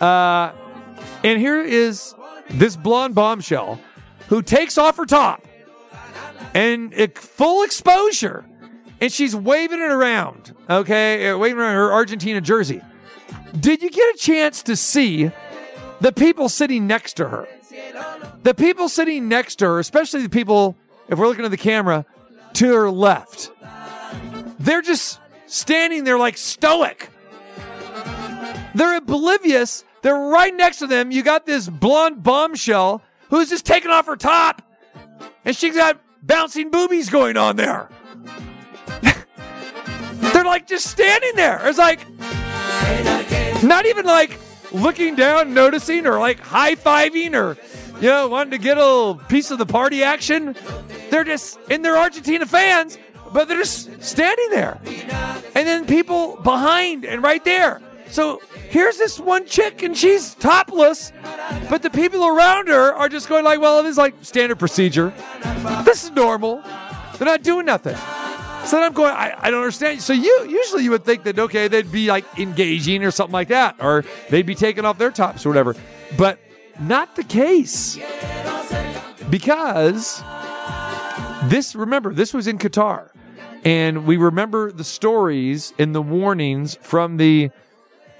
[0.00, 0.52] Uh,
[1.22, 2.14] and here is
[2.48, 3.80] this blonde bombshell
[4.28, 5.44] who takes off her top
[6.54, 8.44] and it, full exposure.
[9.00, 11.30] And she's waving it around, okay?
[11.30, 12.82] uh, Waving around her Argentina jersey.
[13.58, 15.30] Did you get a chance to see
[16.00, 17.48] the people sitting next to her?
[18.42, 20.76] The people sitting next to her, especially the people,
[21.08, 22.04] if we're looking at the camera,
[22.54, 23.50] to her left.
[24.58, 27.08] They're just standing there like stoic.
[28.74, 29.84] They're oblivious.
[30.02, 31.10] They're right next to them.
[31.10, 34.62] You got this blonde bombshell who's just taking off her top,
[35.44, 37.88] and she's got bouncing boobies going on there.
[40.32, 41.60] They're like just standing there.
[41.66, 42.00] It's like
[43.62, 44.38] not even like
[44.72, 47.56] looking down, noticing, or like high fiving, or
[48.00, 50.56] you know, wanting to get a little piece of the party action.
[51.10, 52.98] They're just in their Argentina fans,
[53.32, 54.80] but they're just standing there.
[55.54, 57.80] And then people behind and right there.
[58.08, 61.12] So here's this one chick and she's topless,
[61.68, 65.12] but the people around her are just going like, well, it is like standard procedure.
[65.84, 66.62] This is normal.
[67.18, 67.96] They're not doing nothing.
[68.64, 70.00] So then I'm going, I, I don't understand.
[70.00, 73.48] So you usually you would think that okay, they'd be like engaging or something like
[73.48, 75.74] that, or they'd be taking off their tops or whatever.
[76.16, 76.38] But
[76.78, 77.98] not the case.
[79.28, 80.22] Because
[81.44, 83.10] this remember, this was in Qatar.
[83.64, 87.50] And we remember the stories and the warnings from the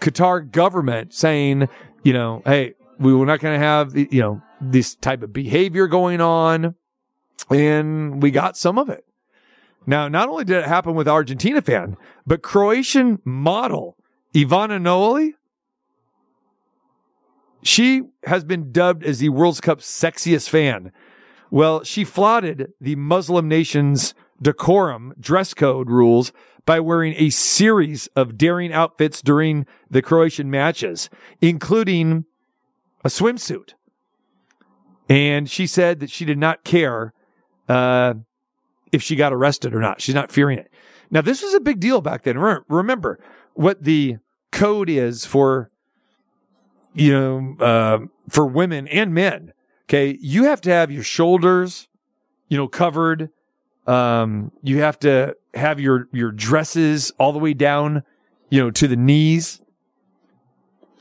[0.01, 1.69] Qatar government saying,
[2.03, 5.87] you know, hey, we were not going to have, you know, this type of behavior
[5.87, 6.75] going on.
[7.51, 9.05] And we got some of it.
[9.87, 13.97] Now, not only did it happen with Argentina fan, but Croatian model
[14.35, 15.33] Ivana Knoll,
[17.63, 20.93] she has been dubbed as the World Cup's sexiest fan.
[21.51, 26.33] Well, she flaunted the Muslim nation's decorum dress code rules
[26.67, 32.25] by wearing a series of daring outfits during the Croatian matches, including
[33.05, 33.75] a swimsuit.
[35.09, 37.13] And she said that she did not care
[37.69, 38.15] uh,
[38.93, 40.01] if she got arrested or not.
[40.01, 40.71] She's not fearing it.
[41.11, 42.39] Now, this was a big deal back then.
[42.69, 43.19] Remember,
[43.55, 44.19] what the
[44.53, 45.71] code is for,
[46.95, 49.53] you know, uh, for women and men.
[49.87, 50.17] Okay.
[50.21, 51.89] You have to have your shoulders,
[52.49, 53.31] you know, covered.
[53.91, 58.05] Um, you have to have your, your dresses all the way down,
[58.49, 59.61] you know, to the knees.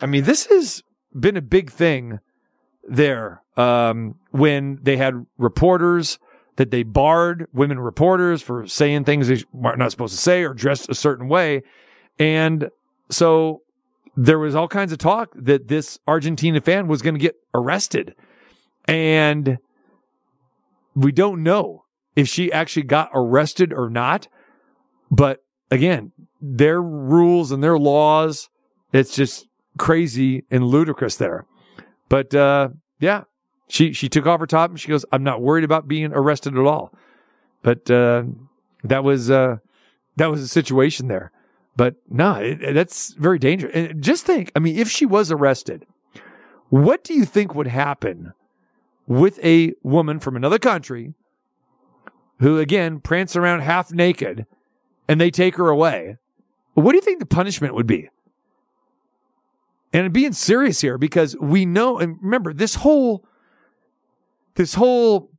[0.02, 0.82] I mean, this has
[1.17, 2.19] been a big thing
[2.88, 3.43] there.
[3.56, 6.17] Um, when they had reporters
[6.56, 10.54] that they barred women reporters for saying things they are not supposed to say or
[10.54, 11.62] dressed a certain way.
[12.17, 12.71] And
[13.10, 13.62] so
[14.17, 18.15] there was all kinds of talk that this Argentina fan was going to get arrested.
[18.88, 19.60] And
[20.95, 21.84] we don't know
[22.15, 24.28] if she actually got arrested or not.
[25.12, 28.50] But again, their rules and their laws,
[28.93, 31.45] it's just crazy and ludicrous there.
[32.10, 32.69] But uh,
[33.00, 33.24] yeah,
[33.67, 36.58] she she took off her top and she goes, "I'm not worried about being arrested
[36.58, 36.93] at all."
[37.62, 38.24] But uh,
[38.84, 39.58] that was uh,
[40.15, 41.32] that was a situation there.
[41.76, 43.74] But no, it- that's very dangerous.
[43.76, 45.86] And just think, I mean, if she was arrested,
[46.69, 48.34] what do you think would happen
[49.08, 51.13] with a woman from another country
[52.39, 54.45] who, again, prance around half naked,
[55.08, 56.17] and they take her away?
[56.73, 58.10] What do you think the punishment would be?
[59.91, 63.25] And I'm being serious here because we know, and remember, this whole
[64.56, 65.32] this whole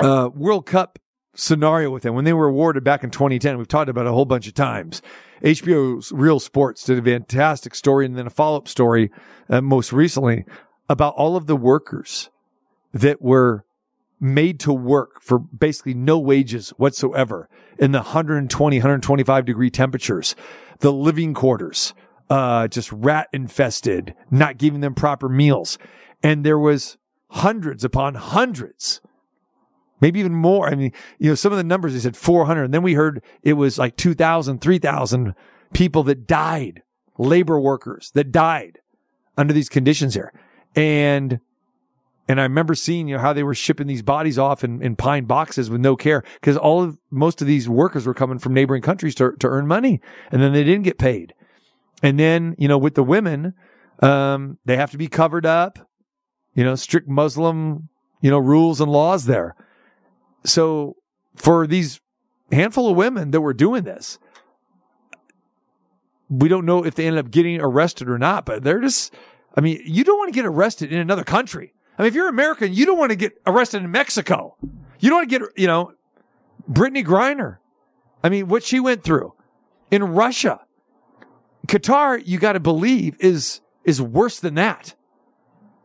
[0.00, 0.98] uh, World Cup
[1.34, 3.58] scenario with them when they were awarded back in 2010.
[3.58, 5.00] We've talked about it a whole bunch of times.
[5.42, 9.10] HBO's Real Sports did a fantastic story and then a follow up story
[9.48, 10.44] uh, most recently
[10.88, 12.30] about all of the workers
[12.92, 13.64] that were
[14.20, 20.34] made to work for basically no wages whatsoever in the 120, 125 degree temperatures,
[20.80, 21.94] the living quarters,
[22.30, 25.78] uh, just rat infested, not giving them proper meals.
[26.22, 26.98] And there was
[27.30, 29.00] hundreds upon hundreds,
[30.00, 30.68] maybe even more.
[30.68, 32.64] I mean, you know, some of the numbers, they said 400.
[32.64, 35.34] And then we heard it was like 2,000, 3,000
[35.72, 36.82] people that died,
[37.18, 38.80] labor workers that died
[39.36, 40.32] under these conditions here.
[40.74, 41.40] And
[42.28, 44.96] and I remember seeing, you know, how they were shipping these bodies off in, in
[44.96, 48.52] pine boxes with no care because all of, most of these workers were coming from
[48.52, 51.32] neighboring countries to, to earn money and then they didn't get paid.
[52.02, 53.54] And then, you know, with the women,
[54.00, 55.78] um, they have to be covered up,
[56.54, 57.88] you know, strict Muslim,
[58.20, 59.56] you know, rules and laws there.
[60.44, 60.96] So
[61.34, 62.00] for these
[62.52, 64.18] handful of women that were doing this,
[66.28, 69.14] we don't know if they ended up getting arrested or not, but they're just,
[69.56, 71.72] I mean, you don't want to get arrested in another country.
[71.98, 74.56] I mean, if you're American, you don't want to get arrested in Mexico.
[75.00, 75.92] You don't want to get, you know,
[76.70, 77.58] Brittney Griner.
[78.22, 79.34] I mean, what she went through
[79.90, 80.60] in Russia,
[81.66, 84.94] Qatar, you got to believe is, is worse than that.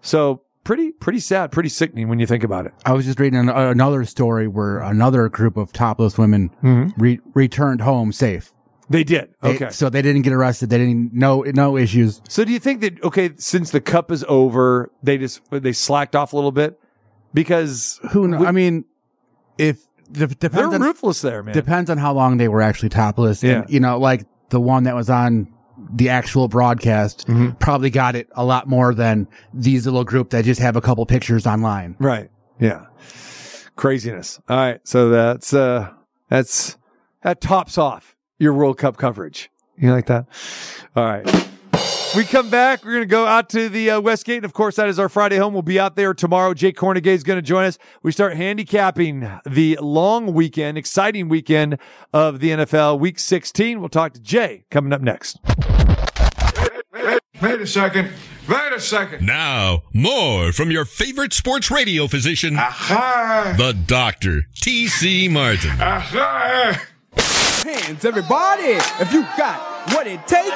[0.01, 2.73] So pretty, pretty sad, pretty sickening when you think about it.
[2.85, 6.89] I was just reading an, another story where another group of topless women mm-hmm.
[7.01, 8.51] re- returned home safe.
[8.89, 9.29] They did.
[9.41, 9.69] They- Okay.
[9.69, 10.69] so they didn't get arrested.
[10.69, 12.21] They didn't, no, no issues.
[12.27, 16.15] So do you think that okay, since the cup is over, they just they slacked
[16.15, 16.79] off a little bit
[17.33, 18.45] because Who knows?
[18.45, 18.85] I mean,
[19.57, 19.79] if,
[20.11, 21.53] de- they're on, ruthless there, man.
[21.53, 23.41] depends on how long they were actually topless.
[23.43, 23.61] Yeah.
[23.61, 25.47] And, you know, like the one that was on
[25.95, 27.51] the actual broadcast Mm-hmm.
[27.59, 31.05] probably got it a lot more than these little group that just have a couple
[31.05, 31.95] pictures online.
[31.99, 32.29] Right.
[32.59, 32.85] Yeah.
[33.75, 34.39] Craziness.
[34.49, 34.79] All right.
[34.83, 35.91] So that's uh
[36.29, 36.77] that's
[37.23, 38.12] that tops off
[38.43, 39.49] your World Cup coverage.
[39.77, 40.27] You like that?
[40.95, 41.49] All right.
[42.15, 42.85] We come back.
[42.85, 44.37] We're going to go out to the uh, Westgate.
[44.37, 45.53] And of course, that is our Friday home.
[45.53, 46.53] We'll be out there tomorrow.
[46.53, 47.79] Jake Kornegay is going to join us.
[48.03, 51.79] We start handicapping the long weekend, exciting weekend
[52.13, 53.79] of the NFL, week 16.
[53.79, 55.39] We'll talk to Jay coming up next.
[57.41, 58.11] Wait a second.
[58.47, 59.25] Wait a second.
[59.25, 63.55] Now, more from your favorite sports radio physician, Aha!
[63.57, 65.27] the Doctor T.C.
[65.29, 65.71] Martin.
[65.81, 66.79] Aha!
[67.63, 70.51] Hands, everybody, if you got what it takes.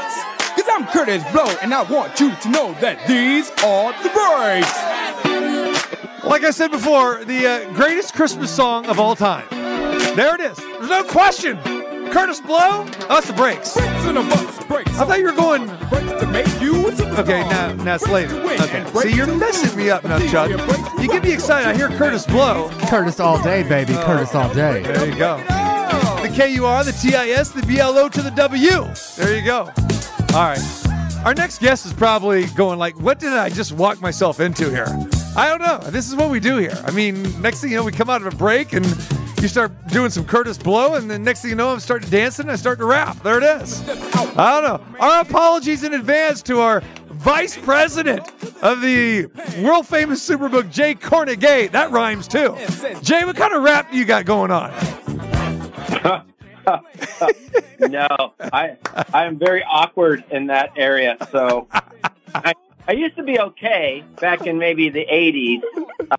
[0.56, 4.76] Cause I'm Kurtis Blow, and I want you to know that these are the breaks.
[6.26, 9.48] Like I said before, the uh, greatest Christmas song of all time.
[10.18, 10.58] There it is.
[10.58, 11.58] There's no question.
[12.10, 13.74] Kurtis Blow, us the breaks.
[13.74, 15.00] Breaks in a bus, breaks.
[15.00, 15.68] I thought you were going.
[15.90, 17.20] breaks to make you a.
[17.22, 18.36] Okay, now, now it's later.
[18.36, 20.50] Okay, see, you're messing me up now, Chuck.
[21.00, 21.70] You get me excited.
[21.70, 22.70] I hear Kurtis Blow.
[22.90, 23.94] Curtis all day, baby.
[23.94, 24.84] Curtis all day.
[24.84, 25.42] There you go.
[26.38, 28.70] The KUR, the TIS, the BLO to the W.
[29.16, 29.72] There you go.
[30.36, 30.62] All right.
[31.26, 34.86] Our next guest is probably going like, what did I just walk myself into here?
[35.36, 35.80] I don't know.
[35.90, 36.80] This is what we do here.
[36.86, 38.86] I mean, next thing you know, we come out of a break and
[39.42, 42.44] you start doing some Kurtis Blow, and then next thing you know, I'm starting dancing
[42.44, 43.18] and I start to rap.
[43.24, 43.82] There it is.
[44.38, 45.00] I don't know.
[45.00, 48.28] Our apologies in advance to our vice president
[48.62, 49.26] of the
[49.64, 51.72] world famous Superbook, Jay Kornegay.
[51.72, 52.56] That rhymes too.
[53.02, 54.72] Jay, what kind of rap you got going on?
[57.80, 58.78] no, I
[59.14, 61.18] I am very awkward in that area.
[61.32, 61.68] So
[62.34, 62.54] I,
[62.88, 65.62] I used to be okay back in maybe the '80s,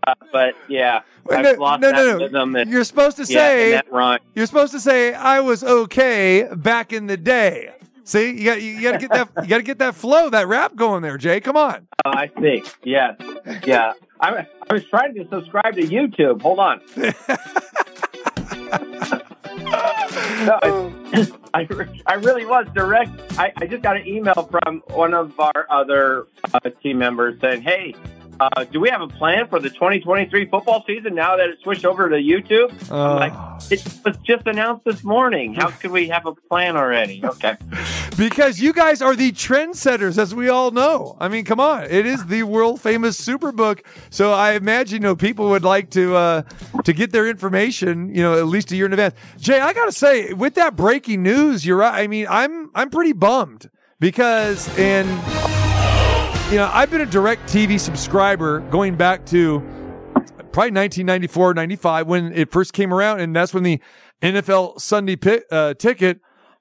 [0.07, 2.42] uh, but yeah, I've no, lost no, that no.
[2.42, 6.92] And, You're supposed to say and that you're supposed to say I was okay back
[6.92, 7.72] in the day.
[8.05, 10.48] See, you got you got to get that you got to get that flow, that
[10.48, 11.40] rap going there, Jay.
[11.40, 11.87] Come on.
[12.07, 12.62] Oh, I see.
[12.85, 13.20] Yes,
[13.66, 13.92] yeah.
[14.20, 16.40] I, I was trying to subscribe to YouTube.
[16.40, 16.81] Hold on.
[19.72, 21.68] I, I,
[22.07, 23.11] I really was direct.
[23.38, 27.62] I, I just got an email from one of our other uh, team members saying,
[27.62, 27.94] "Hey,
[28.40, 31.85] uh, do we have a plan for the 2023 football season now that it's switched
[31.85, 35.55] over to YouTube?" I'm like, "It was just announced this morning.
[35.55, 37.57] How could we have a plan already?" Okay.
[38.16, 41.16] Because you guys are the trendsetters, as we all know.
[41.20, 43.81] I mean, come on, it is the world famous Superbook.
[44.11, 46.42] So I imagine you know people would like to uh,
[46.85, 49.14] to get their information, you know, at least a year in advance.
[49.38, 52.03] Jay, I gotta say, with that breaking news, you're right.
[52.03, 53.70] I mean, I'm I'm pretty bummed
[54.01, 55.09] because and
[56.51, 59.61] you know I've been a DirecTV subscriber going back to
[60.51, 63.80] probably 1994, 95 when it first came around, and that's when the
[64.22, 66.20] NFL Sunday pi- uh, ticket,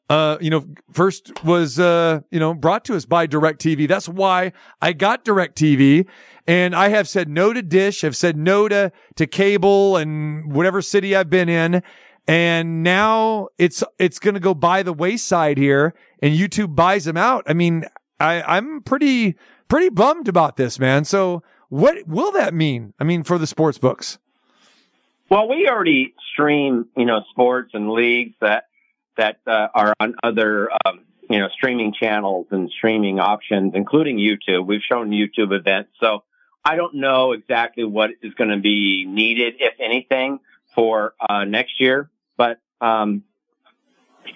[0.09, 3.87] uh, you know, first was uh, you know brought to us by DirecTV.
[3.87, 6.05] That's why I got DirecTV,
[6.45, 10.81] and I have said no to Dish, have said no to to cable and whatever
[10.81, 11.81] city I've been in.
[12.27, 17.15] and now it's it's going to go by the wayside here, and YouTube buys them
[17.17, 17.45] out.
[17.47, 17.85] I mean,
[18.19, 19.37] I I'm pretty
[19.67, 21.05] pretty bummed about this, man.
[21.05, 22.93] So what will that mean?
[22.99, 24.17] I mean, for the sports books.
[25.29, 28.65] Well, we already stream, you know, sports and leagues that
[29.17, 34.65] that uh, are on other, um, you know, streaming channels and streaming options, including YouTube.
[34.65, 36.23] We've shown YouTube events, so
[36.63, 40.39] I don't know exactly what is going to be needed, if anything,
[40.75, 42.09] for uh, next year.
[42.37, 43.23] But um,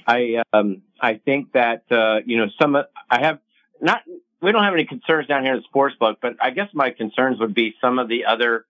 [0.08, 2.76] I um, I think that uh, you know some
[3.10, 3.40] I have
[3.80, 4.02] not.
[4.42, 6.92] We don't have any concerns down here in the sports book, but I guess my
[6.92, 8.66] concerns would be some of the other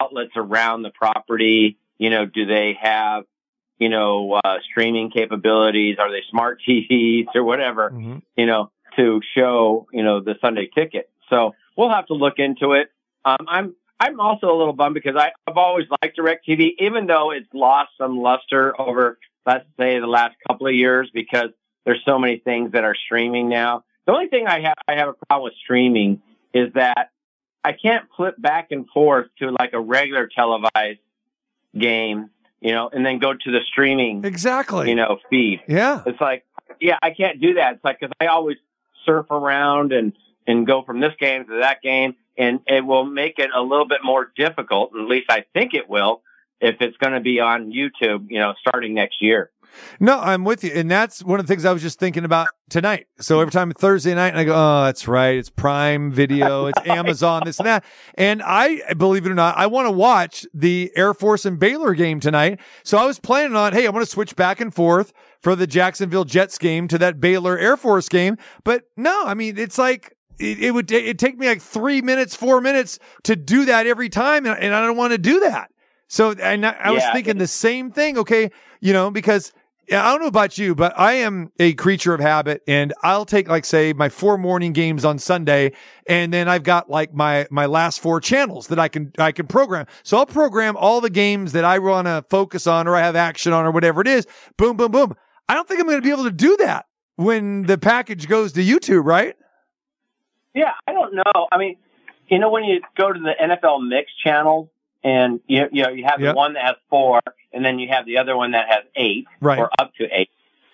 [0.00, 1.78] outlets around the property.
[1.98, 3.24] You know, do they have
[3.78, 5.96] you know uh, streaming capabilities?
[5.98, 7.90] Are they smart TVs or whatever?
[8.36, 11.08] You know, to show you know the Sunday ticket.
[11.30, 12.88] So we'll have to look into it.
[13.24, 17.30] Um, I'm I'm also a little bummed because I, I've always liked DirecTV, even though
[17.30, 21.50] it's lost some luster over let's say the last couple of years because
[21.84, 23.84] there's so many things that are streaming now.
[24.06, 27.10] The only thing I have I have a problem with streaming is that
[27.64, 31.00] I can't flip back and forth to like a regular televised
[31.76, 32.30] game,
[32.60, 35.62] you know, and then go to the streaming exactly, you know, feed.
[35.66, 36.44] Yeah, it's like
[36.80, 37.76] yeah, I can't do that.
[37.76, 38.58] It's like because I always
[39.06, 40.12] surf around and
[40.46, 43.88] and go from this game to that game, and it will make it a little
[43.88, 44.92] bit more difficult.
[44.94, 46.22] At least I think it will
[46.60, 49.50] if it's going to be on YouTube, you know, starting next year.
[50.00, 50.72] No, I'm with you.
[50.72, 53.06] And that's one of the things I was just thinking about tonight.
[53.18, 55.36] So every time Thursday night, and I go, oh, that's right.
[55.36, 56.66] It's Prime Video.
[56.66, 57.84] It's Amazon, this and that.
[58.14, 61.94] And I, believe it or not, I want to watch the Air Force and Baylor
[61.94, 62.60] game tonight.
[62.82, 65.66] So I was planning on, hey, I want to switch back and forth for the
[65.66, 68.36] Jacksonville Jets game to that Baylor Air Force game.
[68.62, 72.34] But no, I mean, it's like, it, it would it take me like three minutes,
[72.34, 74.46] four minutes to do that every time.
[74.46, 75.70] And, and I don't want to do that.
[76.14, 78.18] So, and I, I was thinking the same thing.
[78.18, 78.52] Okay.
[78.80, 79.52] You know, because
[79.90, 83.48] I don't know about you, but I am a creature of habit and I'll take
[83.48, 85.72] like say my four morning games on Sunday
[86.08, 89.48] and then I've got like my my last four channels that I can I can
[89.48, 89.86] program.
[90.04, 93.16] So I'll program all the games that I want to focus on or I have
[93.16, 94.24] action on or whatever it is.
[94.56, 95.16] Boom boom boom.
[95.48, 96.86] I don't think I'm going to be able to do that
[97.16, 99.34] when the package goes to YouTube, right?
[100.54, 101.48] Yeah, I don't know.
[101.50, 101.76] I mean,
[102.28, 104.70] you know, when you go to the NFL mix channel
[105.04, 106.34] and you you know you have Yep.
[106.34, 107.20] the one that has four,
[107.52, 109.58] and then you have the other one that has eight, Right.
[109.58, 110.30] or up to eight.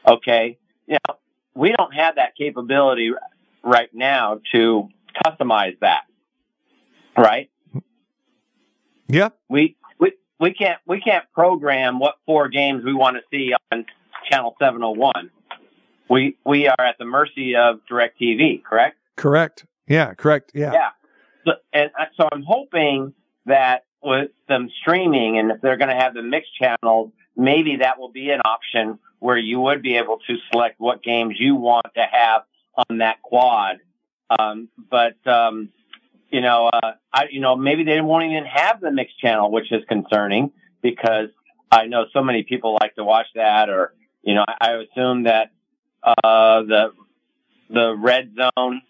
[0.09, 0.57] Okay,
[0.87, 1.17] you know,
[1.55, 3.11] we don't have that capability
[3.63, 4.89] right now to
[5.27, 6.05] customize that,
[7.19, 7.51] right?
[9.09, 9.37] Yep.
[9.49, 13.85] We we we can't we can't program what four games we want to see on
[14.31, 15.31] channel seven hundred one.
[16.09, 18.97] We we are at the mercy of DirecTV, correct?
[19.17, 19.65] Correct.
[19.87, 20.53] Yeah, correct.
[20.55, 20.73] Yeah.
[20.73, 20.89] Yeah.
[21.45, 23.13] So, and uh, so I'm hoping
[23.47, 27.99] that with them streaming and if they're going to have the mixed channels, maybe that
[27.99, 31.87] will be an option where you would be able to select what games you want
[31.95, 32.43] to have
[32.89, 33.79] on that quad.
[34.31, 35.69] Um, but, um,
[36.31, 39.71] you know, uh, I, you know, maybe they won't even have the mixed channel, which
[39.73, 41.29] is concerning because
[41.71, 43.93] I know so many people like to watch that or,
[44.23, 45.51] you know, I, assume that,
[46.03, 46.93] uh, the,
[47.69, 48.83] the red zone,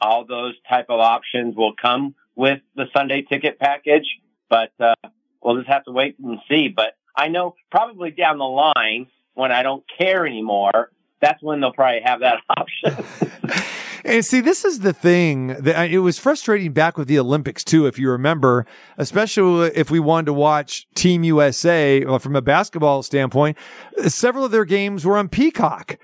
[0.00, 4.06] all those type of options will come with the Sunday ticket package,
[4.54, 5.08] but uh,
[5.42, 6.68] we'll just have to wait and see.
[6.68, 10.90] But I know probably down the line when I don't care anymore,
[11.20, 13.04] that's when they'll probably have that option.
[14.06, 17.86] And see, this is the thing that it was frustrating back with the Olympics too,
[17.86, 18.66] if you remember,
[18.98, 23.56] especially if we wanted to watch Team USA well, from a basketball standpoint.
[24.06, 25.96] Several of their games were on Peacock,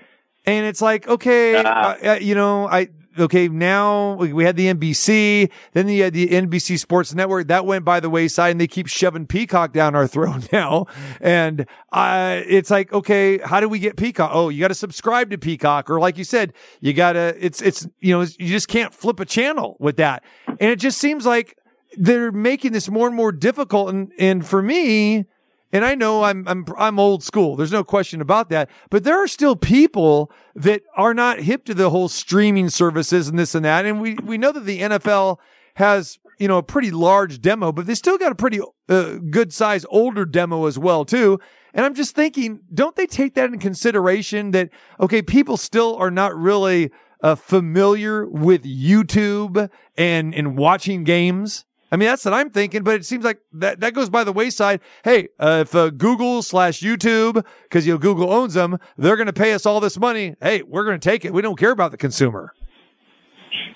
[0.47, 2.89] and it's like, okay, uh, uh, you know, I.
[3.19, 7.47] Okay, now we had the NBC, then you had the NBC Sports Network.
[7.47, 10.85] That went by the wayside, and they keep shoving Peacock down our throat now.
[11.19, 14.31] And uh, it's like, okay, how do we get Peacock?
[14.33, 17.35] Oh, you got to subscribe to Peacock, or like you said, you got to.
[17.39, 20.97] It's it's you know you just can't flip a channel with that, and it just
[20.97, 21.57] seems like
[21.97, 23.89] they're making this more and more difficult.
[23.89, 25.25] And and for me,
[25.71, 27.55] and I know I'm I'm I'm old school.
[27.55, 28.69] There's no question about that.
[28.89, 33.39] But there are still people that are not hip to the whole streaming services and
[33.39, 33.85] this and that.
[33.85, 35.37] And we we know that the NFL
[35.75, 38.59] has you know a pretty large demo, but they still got a pretty
[38.89, 41.39] uh, good size older demo as well too.
[41.73, 44.69] And I'm just thinking, don't they take that in consideration that
[44.99, 46.91] okay, people still are not really
[47.23, 51.65] uh, familiar with YouTube and and watching games.
[51.91, 54.31] I mean, that's what I'm thinking, but it seems like that, that goes by the
[54.31, 54.79] wayside.
[55.03, 59.27] Hey, uh, if uh, Google slash YouTube, because you know Google owns them, they're going
[59.27, 60.35] to pay us all this money.
[60.41, 61.33] Hey, we're going to take it.
[61.33, 62.53] We don't care about the consumer.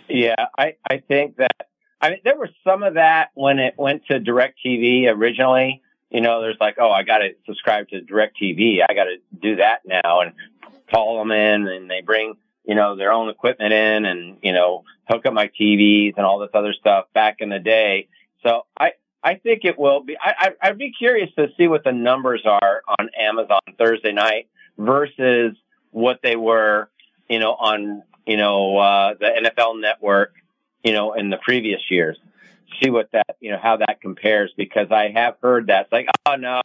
[0.08, 1.68] Yeah, I, I think that
[2.00, 5.82] I mean there was some of that when it went to DirecTV originally.
[6.10, 8.80] you know, there's like, oh, I got to subscribe to DirecTV.
[8.88, 10.32] I got to do that now and
[10.90, 12.36] call them in and they bring,
[12.68, 16.40] you know, their own equipment in and, you know, hook up my TVs and all
[16.40, 18.08] this other stuff back in the day.
[18.44, 18.94] So I,
[19.24, 22.42] I think it will be, I, I, I'd be curious to see what the numbers
[22.46, 24.48] are on Amazon Thursday night
[24.78, 25.56] versus
[25.92, 26.90] what they were,
[27.30, 30.34] you know, on, you know, uh, the NFL network,
[30.84, 32.18] you know, in the previous years.
[32.84, 35.84] See what that, you know, how that compares because I have heard that.
[35.84, 36.62] It's like, oh no,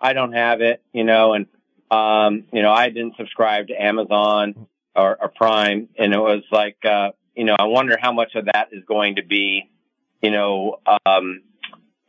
[0.00, 1.46] I don't have it, you know, and,
[1.90, 4.68] um, you know, I didn't subscribe to Amazon
[5.00, 8.46] or, or Prime and it was like, uh, you know, I wonder how much of
[8.46, 9.70] that is going to be,
[10.22, 10.76] you know,
[11.06, 11.42] um,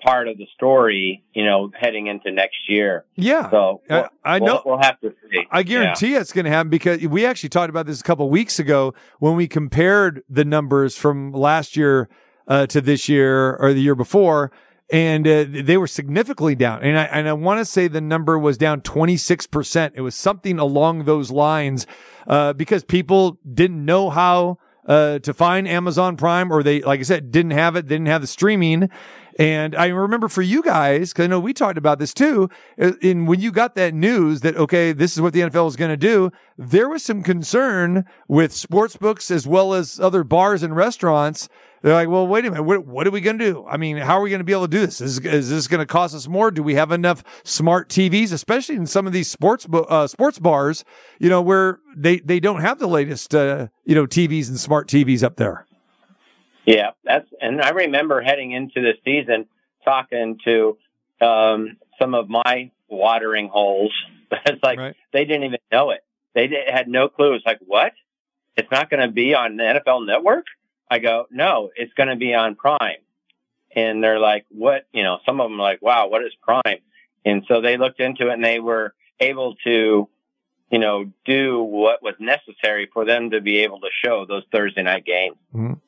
[0.04, 3.06] part of the story, you know, heading into next year.
[3.16, 3.50] Yeah.
[3.52, 5.44] So I- we'll- I we'll- know- we'll have to see.
[5.52, 8.58] I guarantee it's going to happen because we actually talked about this a couple weeks
[8.60, 12.10] ago when we compared the numbers from last year
[12.48, 14.52] uh, to this year or the year before,
[14.92, 16.84] and uh, they were significantly down.
[16.84, 19.94] And I and I want to say the number was down twenty six percent.
[19.96, 21.88] It was something along those lines
[22.28, 24.58] uh, because people didn't know how.
[24.84, 28.22] Uh, to find Amazon Prime, or they, like I said, didn't have it, didn't have
[28.22, 28.89] the streaming.
[29.40, 32.50] And I remember for you guys, because I know we talked about this too.
[33.02, 35.92] In when you got that news that okay, this is what the NFL is going
[35.92, 40.76] to do, there was some concern with sports books as well as other bars and
[40.76, 41.50] restaurants.
[41.82, 43.66] They're like, well, wait a minute, what, what are we going to do?
[43.68, 45.02] I mean, how are we going to be able to do this?
[45.02, 46.52] Is, is this going to cost us more?
[46.52, 50.86] Do we have enough smart TVs, especially in some of these sports uh, sports bars,
[51.20, 54.88] you know, where they they don't have the latest uh, you know TVs and smart
[54.88, 55.66] TVs up there.
[56.66, 59.47] Yeah, that's and I remember heading into the season
[59.84, 60.78] talking to
[61.20, 63.93] um, some of my watering holes.
[64.32, 64.78] it's like
[65.12, 66.03] they didn't even know it.
[66.34, 67.34] They did, had no clue.
[67.34, 67.93] It's like what?
[68.55, 70.45] It's not going to be on the NFL Network.
[70.89, 72.97] I go, no, it's going to be on Prime.
[73.74, 74.86] And they're like, what?
[74.91, 76.80] You know, some of them are like, wow, what is Prime?
[77.26, 80.09] And so they looked into it and they were able to,
[80.70, 84.84] you know, do what was necessary for them to be able to show those Thursday
[84.84, 85.38] night games.
[85.55, 85.80] Mhm.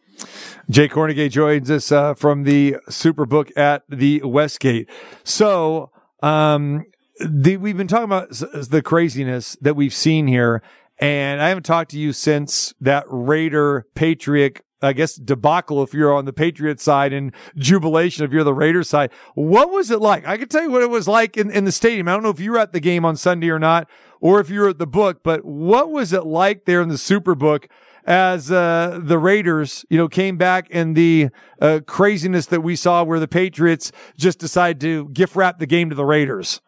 [0.69, 4.89] Jay Kornegay joins us uh, from the Superbook at the Westgate.
[5.23, 6.85] So, um,
[7.19, 10.61] the, we've been talking about the craziness that we've seen here,
[10.99, 14.61] and I haven't talked to you since that Raider Patriot.
[14.81, 18.83] I guess debacle if you're on the Patriot side and jubilation if you're the Raider
[18.83, 19.11] side.
[19.33, 20.27] What was it like?
[20.27, 22.09] I can tell you what it was like in, in the stadium.
[22.09, 23.87] I don't know if you were at the game on Sunday or not,
[24.19, 26.95] or if you were at the book, but what was it like there in the
[26.95, 27.67] Superbook
[28.05, 31.29] as uh, the Raiders, you know, came back and the
[31.61, 35.89] uh, craziness that we saw where the Patriots just decided to gift wrap the game
[35.89, 36.61] to the Raiders.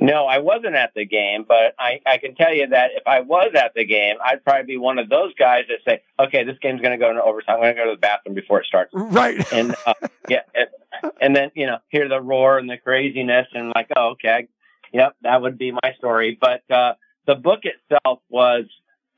[0.00, 3.20] No, I wasn't at the game, but I, I can tell you that if I
[3.20, 6.58] was at the game, I'd probably be one of those guys that say, okay, this
[6.60, 7.56] game's going to go into overtime.
[7.56, 8.90] I'm going to go to the bathroom before it starts.
[8.92, 9.40] Right.
[9.52, 9.94] And, uh,
[10.28, 10.40] yeah.
[10.54, 14.48] And, and then, you know, hear the roar and the craziness and like, oh, okay.
[14.92, 15.16] Yep.
[15.22, 16.36] That would be my story.
[16.40, 16.94] But, uh,
[17.26, 18.64] the book itself was,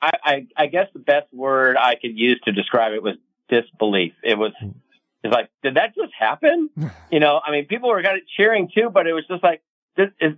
[0.00, 3.16] I, I, I guess the best word I could use to describe it was
[3.48, 4.12] disbelief.
[4.22, 6.70] It was, it's like, did that just happen?
[7.10, 9.62] You know, I mean, people were kind of cheering too, but it was just like,
[9.96, 10.32] this is,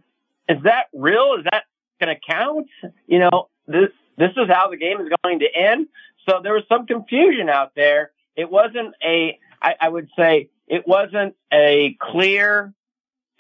[0.49, 1.37] is that real?
[1.39, 1.65] Is that
[2.01, 2.69] going to count?
[3.07, 3.89] You know, this
[4.19, 5.87] this is how the game is going to end.
[6.29, 8.11] So there was some confusion out there.
[8.37, 12.75] It wasn't a, I, I would say, it wasn't a clear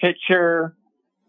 [0.00, 0.74] picture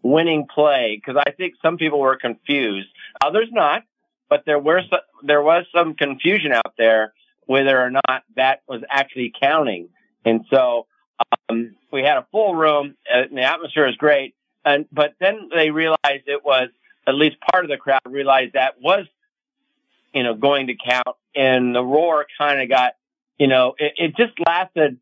[0.02, 2.88] winning play because I think some people were confused,
[3.24, 3.82] others not.
[4.30, 7.12] But there were some, there was some confusion out there
[7.46, 9.88] whether or not that was actually counting.
[10.24, 10.86] And so
[11.48, 14.34] um, we had a full room, uh, and the atmosphere was great.
[14.64, 16.68] And but then they realized it was
[17.06, 19.06] at least part of the crowd realized that was,
[20.14, 22.92] you know, going to count, and the roar kind of got,
[23.38, 24.98] you know, it, it just lasted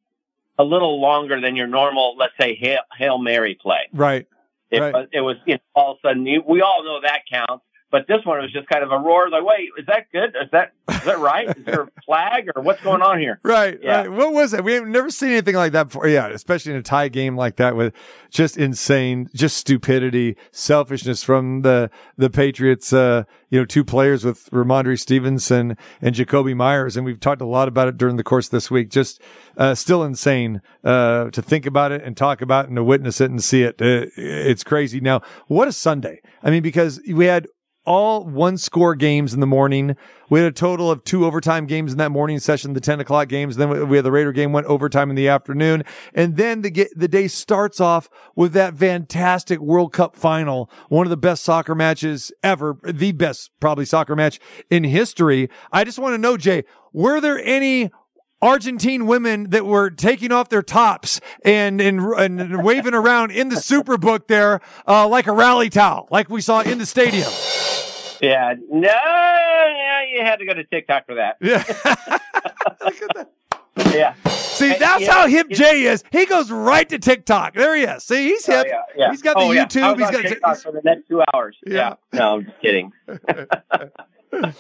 [0.59, 3.89] a little longer than your normal, let's say, hail, hail mary play.
[3.93, 4.27] Right.
[4.71, 4.95] It Right.
[4.95, 7.65] was, it was, you know, all of a sudden, you, we all know that counts.
[7.91, 10.37] But this one was just kind of a roar, like, wait, is that good?
[10.41, 11.49] Is that is that right?
[11.57, 13.41] Is there a flag or what's going on here?
[13.43, 14.01] Right, Yeah.
[14.03, 14.11] right.
[14.11, 14.63] What was it?
[14.63, 16.07] We have never seen anything like that before.
[16.07, 17.95] Yeah, especially in a tie game like that with
[18.31, 22.93] just insane, just stupidity, selfishness from the the Patriots.
[22.93, 27.47] Uh, you know, two players with Rhamondre Stevenson and Jakobi Meyers, and we've talked a
[27.47, 28.91] lot about it during the course of this week.
[28.91, 29.23] Just
[29.57, 33.21] uh, still insane uh, to think about it and talk about it and to witness
[33.23, 33.81] it and see it.
[33.81, 35.01] Uh, it's crazy.
[35.01, 36.21] Now, what a Sunday!
[36.43, 37.47] I mean, because we had
[37.89, 39.97] all one score games in the morning.
[40.29, 43.29] We had a total of two overtime games in that morning session, the 10 o'clock
[43.29, 43.57] games.
[43.57, 45.85] Then we had the Raider game went overtime in the afternoon.
[46.13, 51.07] And then the, get, the day starts off with that fantastic World Cup final, one
[51.07, 55.49] of the best soccer matches ever, the best probably soccer match in history.
[55.73, 57.91] I just want to know, Jay, were there any
[58.43, 63.57] Argentine women that were taking off their tops and and, and waving around in the
[63.57, 67.29] Superbook there uh, like a rally towel, like we saw in the stadium.
[68.21, 71.37] Yeah, no, yeah, you had to go to TikTok for that.
[71.41, 71.65] Yeah.
[73.95, 74.15] Yeah.
[74.27, 76.03] See, Hey, that's yeah, how hip it- Jay is.
[76.11, 77.55] He goes right to TikTok.
[77.55, 78.03] There he is.
[78.05, 78.67] See, he's Oh, hip.
[78.69, 79.11] yeah, yeah.
[79.11, 79.63] He's got the Oh, yeah.
[79.63, 79.97] I YouTube.
[79.97, 80.29] was He's on got.
[80.29, 81.57] TikTok for the next two hours.
[81.65, 81.95] Yeah.
[82.13, 82.19] Yeah.
[82.19, 82.93] No, I'm just kidding.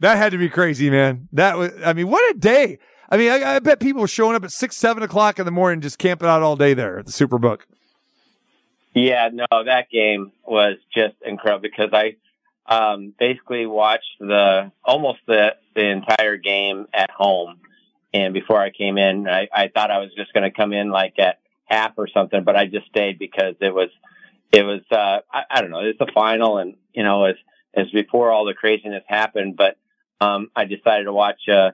[0.00, 1.28] That had to be crazy, man.
[1.32, 1.72] That was.
[1.84, 2.78] I mean, what a day.
[3.10, 5.50] I mean, I, I bet people were showing up at six, seven o'clock in the
[5.50, 7.62] morning, just camping out all day there at the Superbook.
[8.94, 12.16] Yeah, no, that game was just incredible because I
[12.70, 17.58] um, basically watched the almost the the entire game at home,
[18.14, 20.90] and before I came in, I, I thought I was just going to come in
[20.90, 23.90] like at half or something, but I just stayed because it was
[24.52, 27.40] it was uh, I, I don't know it's the final, and you know it's
[27.74, 29.76] it's before all the craziness happened, but
[30.20, 31.72] um, I decided to watch uh,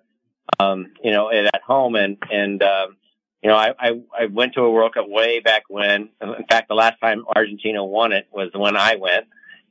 [0.58, 2.96] um, you know it at home, and and um,
[3.42, 6.08] you know, I, I, I went to a World Cup way back when.
[6.20, 9.26] In fact, the last time Argentina won it was when I went,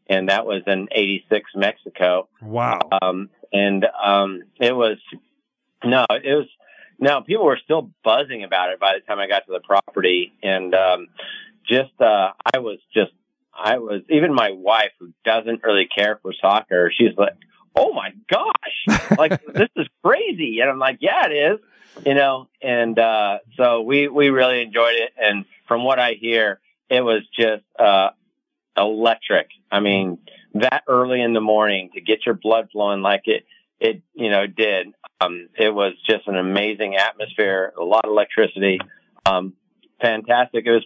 [0.08, 2.28] and that was in '86 Mexico.
[2.42, 2.80] Wow.
[3.02, 4.98] Um, and um, it was
[5.84, 6.48] no, it was
[7.00, 7.22] no.
[7.22, 10.74] People were still buzzing about it by the time I got to the property, and
[10.74, 11.08] um,
[11.68, 13.12] just uh, I was just
[13.54, 16.92] I was even my wife who doesn't really care for soccer.
[16.96, 17.36] She's like,
[17.76, 21.60] "Oh my gosh, like this is crazy," and I'm like, "Yeah, it is."
[22.04, 25.12] you know, and uh, so we we really enjoyed it.
[25.22, 28.10] And from what I hear, it was just uh,
[28.78, 29.48] electric.
[29.72, 30.18] I mean,
[30.56, 33.46] that early in the morning to get your blood flowing like it
[33.80, 34.88] it you know did.
[35.22, 38.80] Um, it was just an amazing atmosphere, a lot of electricity,
[39.26, 39.54] um,
[40.02, 40.66] fantastic.
[40.66, 40.86] It was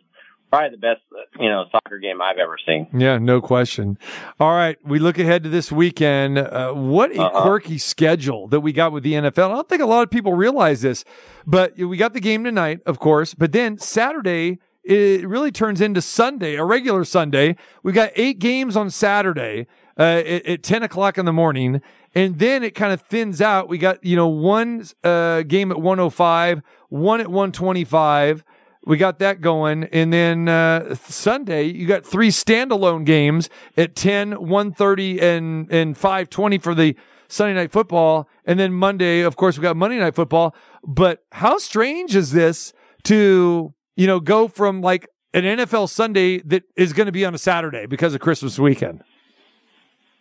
[0.51, 1.01] probably the best
[1.39, 2.87] you know soccer game I've ever seen.
[2.93, 3.97] Yeah, no question.
[4.39, 6.37] All right, we look ahead to this weekend.
[6.37, 7.41] Uh, what a Uh-huh.
[7.41, 9.51] quirky schedule that we got with the NFL.
[9.51, 11.05] I don't think a lot of people realize this,
[11.45, 16.01] but we got the game tonight, of course, but then Saturday it really turns into
[16.01, 17.55] Sunday, a regular Sunday.
[17.83, 19.67] We got eight games on Saturday
[19.97, 21.81] uh, at, at ten o'clock in the morning,
[22.15, 23.69] and then it kind of thins out.
[23.69, 27.83] We got you know one uh, game at one o five, one at one twenty
[27.83, 28.43] five.
[28.85, 29.83] We got that going.
[29.85, 36.61] And then uh, Sunday, you got three standalone games at 10, 1.30, and, and 5.20
[36.61, 36.95] for the
[37.27, 38.27] Sunday night football.
[38.45, 40.55] And then Monday, of course, we got Monday night football.
[40.83, 42.73] But how strange is this
[43.03, 47.35] to, you know, go from like an NFL Sunday that is going to be on
[47.35, 49.03] a Saturday because of Christmas weekend?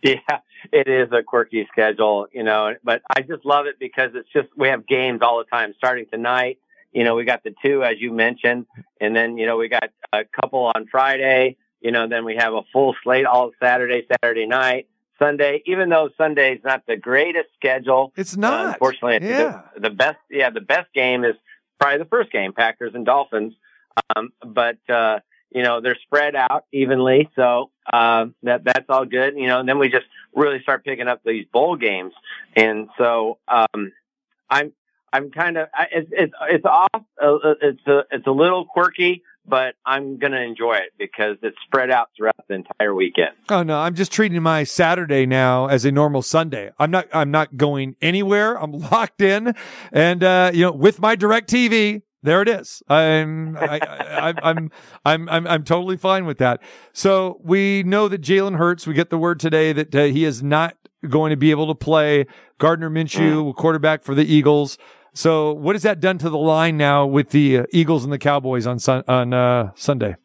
[0.00, 0.38] Yeah,
[0.72, 4.46] it is a quirky schedule, you know, but I just love it because it's just,
[4.56, 6.58] we have games all the time starting tonight.
[6.92, 8.66] You know, we got the two, as you mentioned,
[9.00, 12.54] and then, you know, we got a couple on Friday, you know, then we have
[12.54, 14.86] a full slate all Saturday, Saturday night,
[15.18, 18.12] Sunday, even though Sunday's not the greatest schedule.
[18.16, 18.66] It's not.
[18.66, 19.62] Uh, unfortunately, Yeah.
[19.74, 21.34] the, the best, yeah, the best game is
[21.80, 23.52] probably the first game, Packers and Dolphins.
[24.16, 25.20] Um, but, uh,
[25.50, 27.28] you know, they're spread out evenly.
[27.36, 29.34] So, uh, that, that's all good.
[29.36, 32.12] You know, and then we just really start picking up these bowl games.
[32.54, 33.92] And so, um,
[34.50, 34.72] I'm,
[35.12, 36.88] I'm kind of, it's, it's, it's off.
[36.94, 41.56] Uh, it's a, it's a little quirky, but I'm going to enjoy it because it's
[41.64, 43.30] spread out throughout the entire weekend.
[43.48, 46.70] Oh no, I'm just treating my Saturday now as a normal Sunday.
[46.78, 48.60] I'm not I'm not going anywhere.
[48.60, 49.54] I'm locked in
[49.92, 52.82] and uh you know with my direct TV there it is.
[52.88, 54.70] I'm I, I, I'm
[55.04, 56.60] I'm I'm I'm totally fine with that.
[56.92, 58.86] So we know that Jalen Hurts.
[58.86, 60.76] We get the word today that uh, he is not
[61.08, 62.26] going to be able to play.
[62.58, 64.78] Gardner Minshew, quarterback for the Eagles.
[65.14, 68.18] So what has that done to the line now with the uh, Eagles and the
[68.18, 70.16] Cowboys on sun, on uh, Sunday,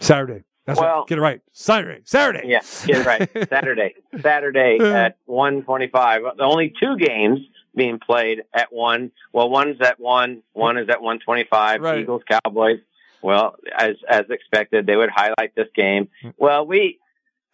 [0.00, 0.42] Saturday?
[0.66, 0.86] That's right.
[0.86, 1.40] Well- Get it right.
[1.52, 2.00] Saturday.
[2.04, 2.42] Saturday.
[2.46, 3.48] Yeah, get it right.
[3.48, 6.22] Saturday, Saturday at one twenty-five.
[6.36, 7.40] The only two games
[7.74, 9.12] being played at one.
[9.32, 10.42] Well, one's at one.
[10.52, 11.80] One is at one twenty-five.
[11.80, 12.00] Right.
[12.00, 12.80] Eagles, Cowboys.
[13.22, 16.08] Well, as as expected, they would highlight this game.
[16.24, 16.34] Mm.
[16.38, 16.98] Well, we,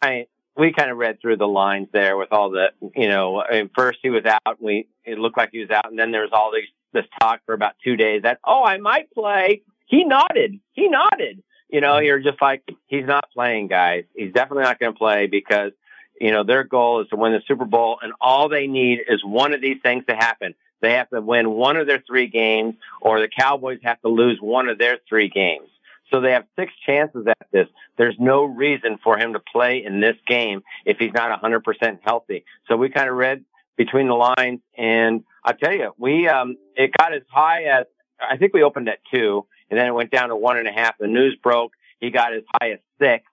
[0.01, 3.53] I we kind of read through the lines there with all the, you know, I
[3.53, 4.63] mean, first he was out.
[4.63, 7.41] We it looked like he was out, and then there was all these this talk
[7.45, 9.63] for about two days that oh I might play.
[9.87, 10.61] He nodded.
[10.73, 11.43] He nodded.
[11.69, 12.07] You know, mm.
[12.07, 14.05] you're just like he's not playing, guys.
[14.15, 15.73] He's definitely not going to play because
[16.21, 19.25] you know their goal is to win the Super Bowl, and all they need is
[19.25, 20.55] one of these things to happen.
[20.81, 24.39] They have to win one of their three games, or the Cowboys have to lose
[24.41, 25.69] one of their three games.
[26.13, 27.67] So they have six chances at this.
[27.99, 32.45] There's no reason for him to play in this game if he's not 100% healthy.
[32.69, 33.45] So we kind of read
[33.77, 37.87] between the lines, and I tell you, we um, it got as high as
[38.21, 40.73] I think we opened at two, and then it went down to one and a
[40.73, 40.97] half.
[40.99, 43.25] The news broke; he got as high as six.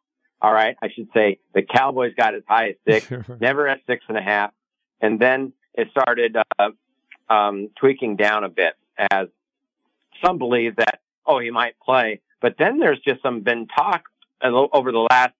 [0.44, 4.04] All right, I should say the Cowboys got as high as six, never at six
[4.10, 4.52] and a half,
[5.02, 6.70] and then it started uh,
[7.30, 8.74] um, tweaking down a bit.
[8.98, 9.30] as
[10.24, 14.04] some believe that oh he might play, but then there's just some been talk
[14.44, 15.34] over the last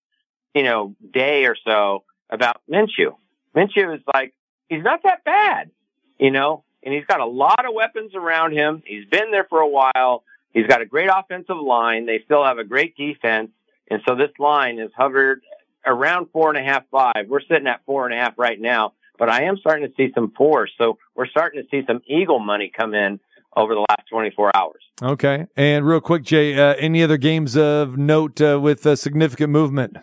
[0.56, 3.16] you know day or so about Minshew.
[3.54, 4.34] Minshew is like
[4.70, 5.70] he's not that bad,
[6.18, 8.82] you know, and he's got a lot of weapons around him.
[8.86, 10.24] He's been there for a while.
[10.54, 12.06] He's got a great offensive line.
[12.06, 13.50] They still have a great defense,
[13.90, 15.42] and so this line has hovered
[15.86, 17.28] around four and a half, five.
[17.28, 20.12] We're sitting at four and a half right now, but I am starting to see
[20.14, 20.72] some fours.
[20.78, 23.20] So we're starting to see some Eagle money come in
[23.56, 24.82] over the last 24 hours.
[25.02, 25.46] Okay.
[25.56, 29.98] And real quick, Jay, uh, any other games of note uh, with uh, significant movement?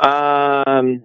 [0.00, 1.04] Um,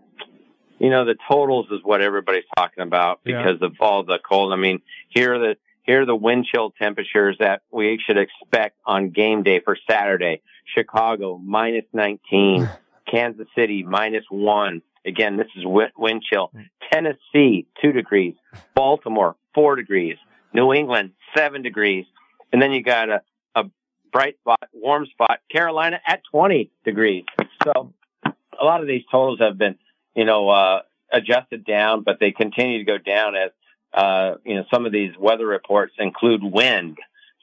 [0.80, 3.42] you know, the totals is what everybody's talking about Yeah.
[3.44, 4.54] because of all the cold.
[4.54, 5.56] I mean, here are the
[5.88, 10.42] here are the wind chill temperatures that we should expect on game day for Saturday.
[10.76, 12.70] Chicago minus 19,
[13.12, 14.82] Kansas City minus one.
[15.06, 16.52] Again, this is wind chill.
[16.92, 18.36] Tennessee two degrees,
[18.76, 20.18] Baltimore four degrees,
[20.54, 22.06] New England seven degrees,
[22.52, 23.22] and then you got a
[23.56, 23.64] a
[24.12, 27.24] bright spot, warm spot, Carolina at 20 degrees.
[27.64, 27.94] So
[28.26, 29.78] a lot of these totals have been,
[30.16, 30.82] you know, uh,
[31.12, 33.52] adjusted down, but they continue to go down as,
[33.94, 36.98] uh, you know, some of these weather reports include wind.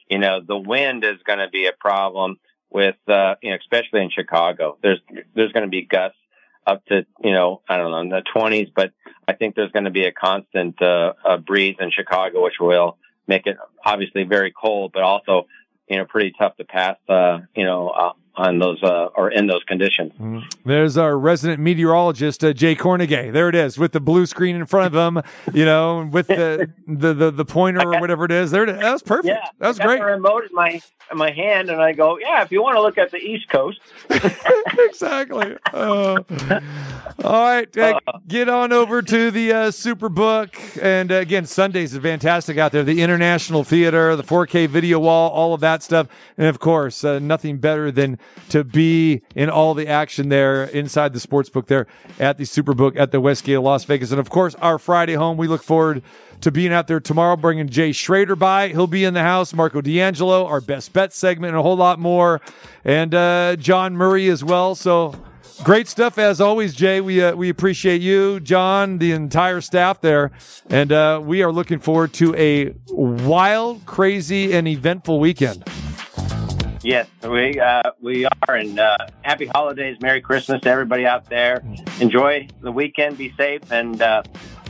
[0.09, 2.37] You know, the wind is going to be a problem
[2.69, 4.77] with, uh, you know, especially in Chicago.
[4.81, 4.99] There's,
[5.35, 6.17] there's going to be gusts
[6.67, 8.91] up to, you know, I don't know, in the 20s, but
[9.27, 12.97] I think there's going to be a constant, uh, uh, breeze in Chicago, which will
[13.27, 15.47] make it obviously very cold, but also,
[15.87, 19.47] you know, pretty tough to pass, uh, you know, uh, on those, uh, or in
[19.47, 20.13] those conditions.
[20.65, 23.31] There's our resident meteorologist, uh, Jay Kornegay.
[23.31, 25.23] There it is, with the blue screen in front of him,
[25.53, 28.51] you know, with the the the, the pointer or whatever it is.
[28.51, 28.79] There, it is.
[28.79, 29.27] that was perfect.
[29.27, 29.99] Yeah, that was got great.
[29.99, 30.81] The remote in my
[31.11, 32.41] in my hand, and I go, yeah.
[32.43, 33.79] If you want to look at the East Coast,
[34.79, 35.55] exactly.
[35.73, 36.19] Uh,
[37.23, 42.01] all right, uh, get on over to the uh, Superbook, and uh, again, Sundays are
[42.01, 42.83] fantastic out there.
[42.83, 46.07] The International Theater, the 4K video wall, all of that stuff,
[46.37, 51.13] and of course, uh, nothing better than to be in all the action there inside
[51.13, 51.87] the sports book there
[52.19, 55.37] at the Superbook at the Westgate of Las Vegas, and of course, our Friday home.
[55.37, 56.03] We look forward
[56.41, 58.69] to being out there tomorrow, bringing Jay Schrader by.
[58.69, 59.53] He'll be in the house.
[59.53, 62.41] Marco D'Angelo, our best bet segment, and a whole lot more,
[62.83, 64.75] and uh, John Murray as well.
[64.75, 65.15] So.
[65.63, 66.99] Great stuff as always, Jay.
[66.99, 70.31] We uh, we appreciate you, John, the entire staff there,
[70.69, 75.63] and uh, we are looking forward to a wild, crazy, and eventful weekend.
[76.85, 81.63] Yes, we uh, we are, and uh, happy holidays, Merry Christmas to everybody out there.
[81.99, 84.21] Enjoy the weekend, be safe, and uh,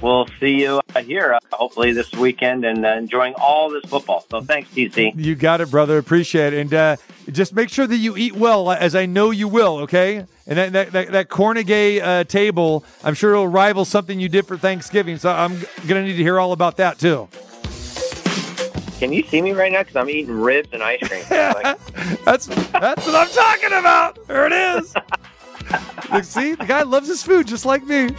[0.01, 4.26] we'll see you here uh, hopefully this weekend, and uh, enjoying all this football.
[4.32, 5.11] So thanks, TC.
[5.18, 5.97] You got it, brother.
[5.97, 6.95] Appreciate it, and uh,
[7.34, 9.80] just make sure that you eat well, as I know you will.
[9.80, 14.47] Okay, and that that that, that Kornegay table, I'm sure it'll rival something you did
[14.47, 15.18] for Thanksgiving.
[15.18, 17.28] So I'm gonna need to hear all about that too.
[18.99, 19.81] Can you see me right now?
[19.81, 21.23] Because I'm eating ribs and ice cream.
[21.29, 21.77] Like,
[22.25, 24.25] That's that's what I'm talking about.
[24.27, 24.95] There it is.
[26.11, 28.09] Look, see, the guy loves his food just like me.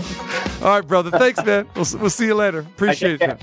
[0.62, 1.10] All right, brother.
[1.10, 1.66] Thanks, man.
[1.74, 2.60] We'll, we'll see you later.
[2.60, 3.42] Appreciate it.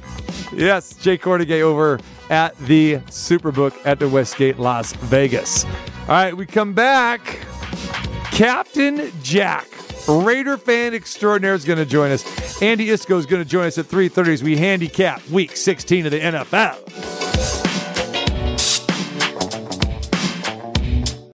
[0.53, 5.65] Yes, Jay Kornegay over at the Superbook at the Westgate, Las Vegas.
[5.65, 7.39] All right, we come back.
[8.31, 9.67] Captain Jack,
[10.07, 12.61] Raider fan extraordinaire, is going to join us.
[12.61, 16.11] Andy Iskoe is going to join us at 3.30 as we handicap Week 16 of
[16.11, 17.72] the NFL.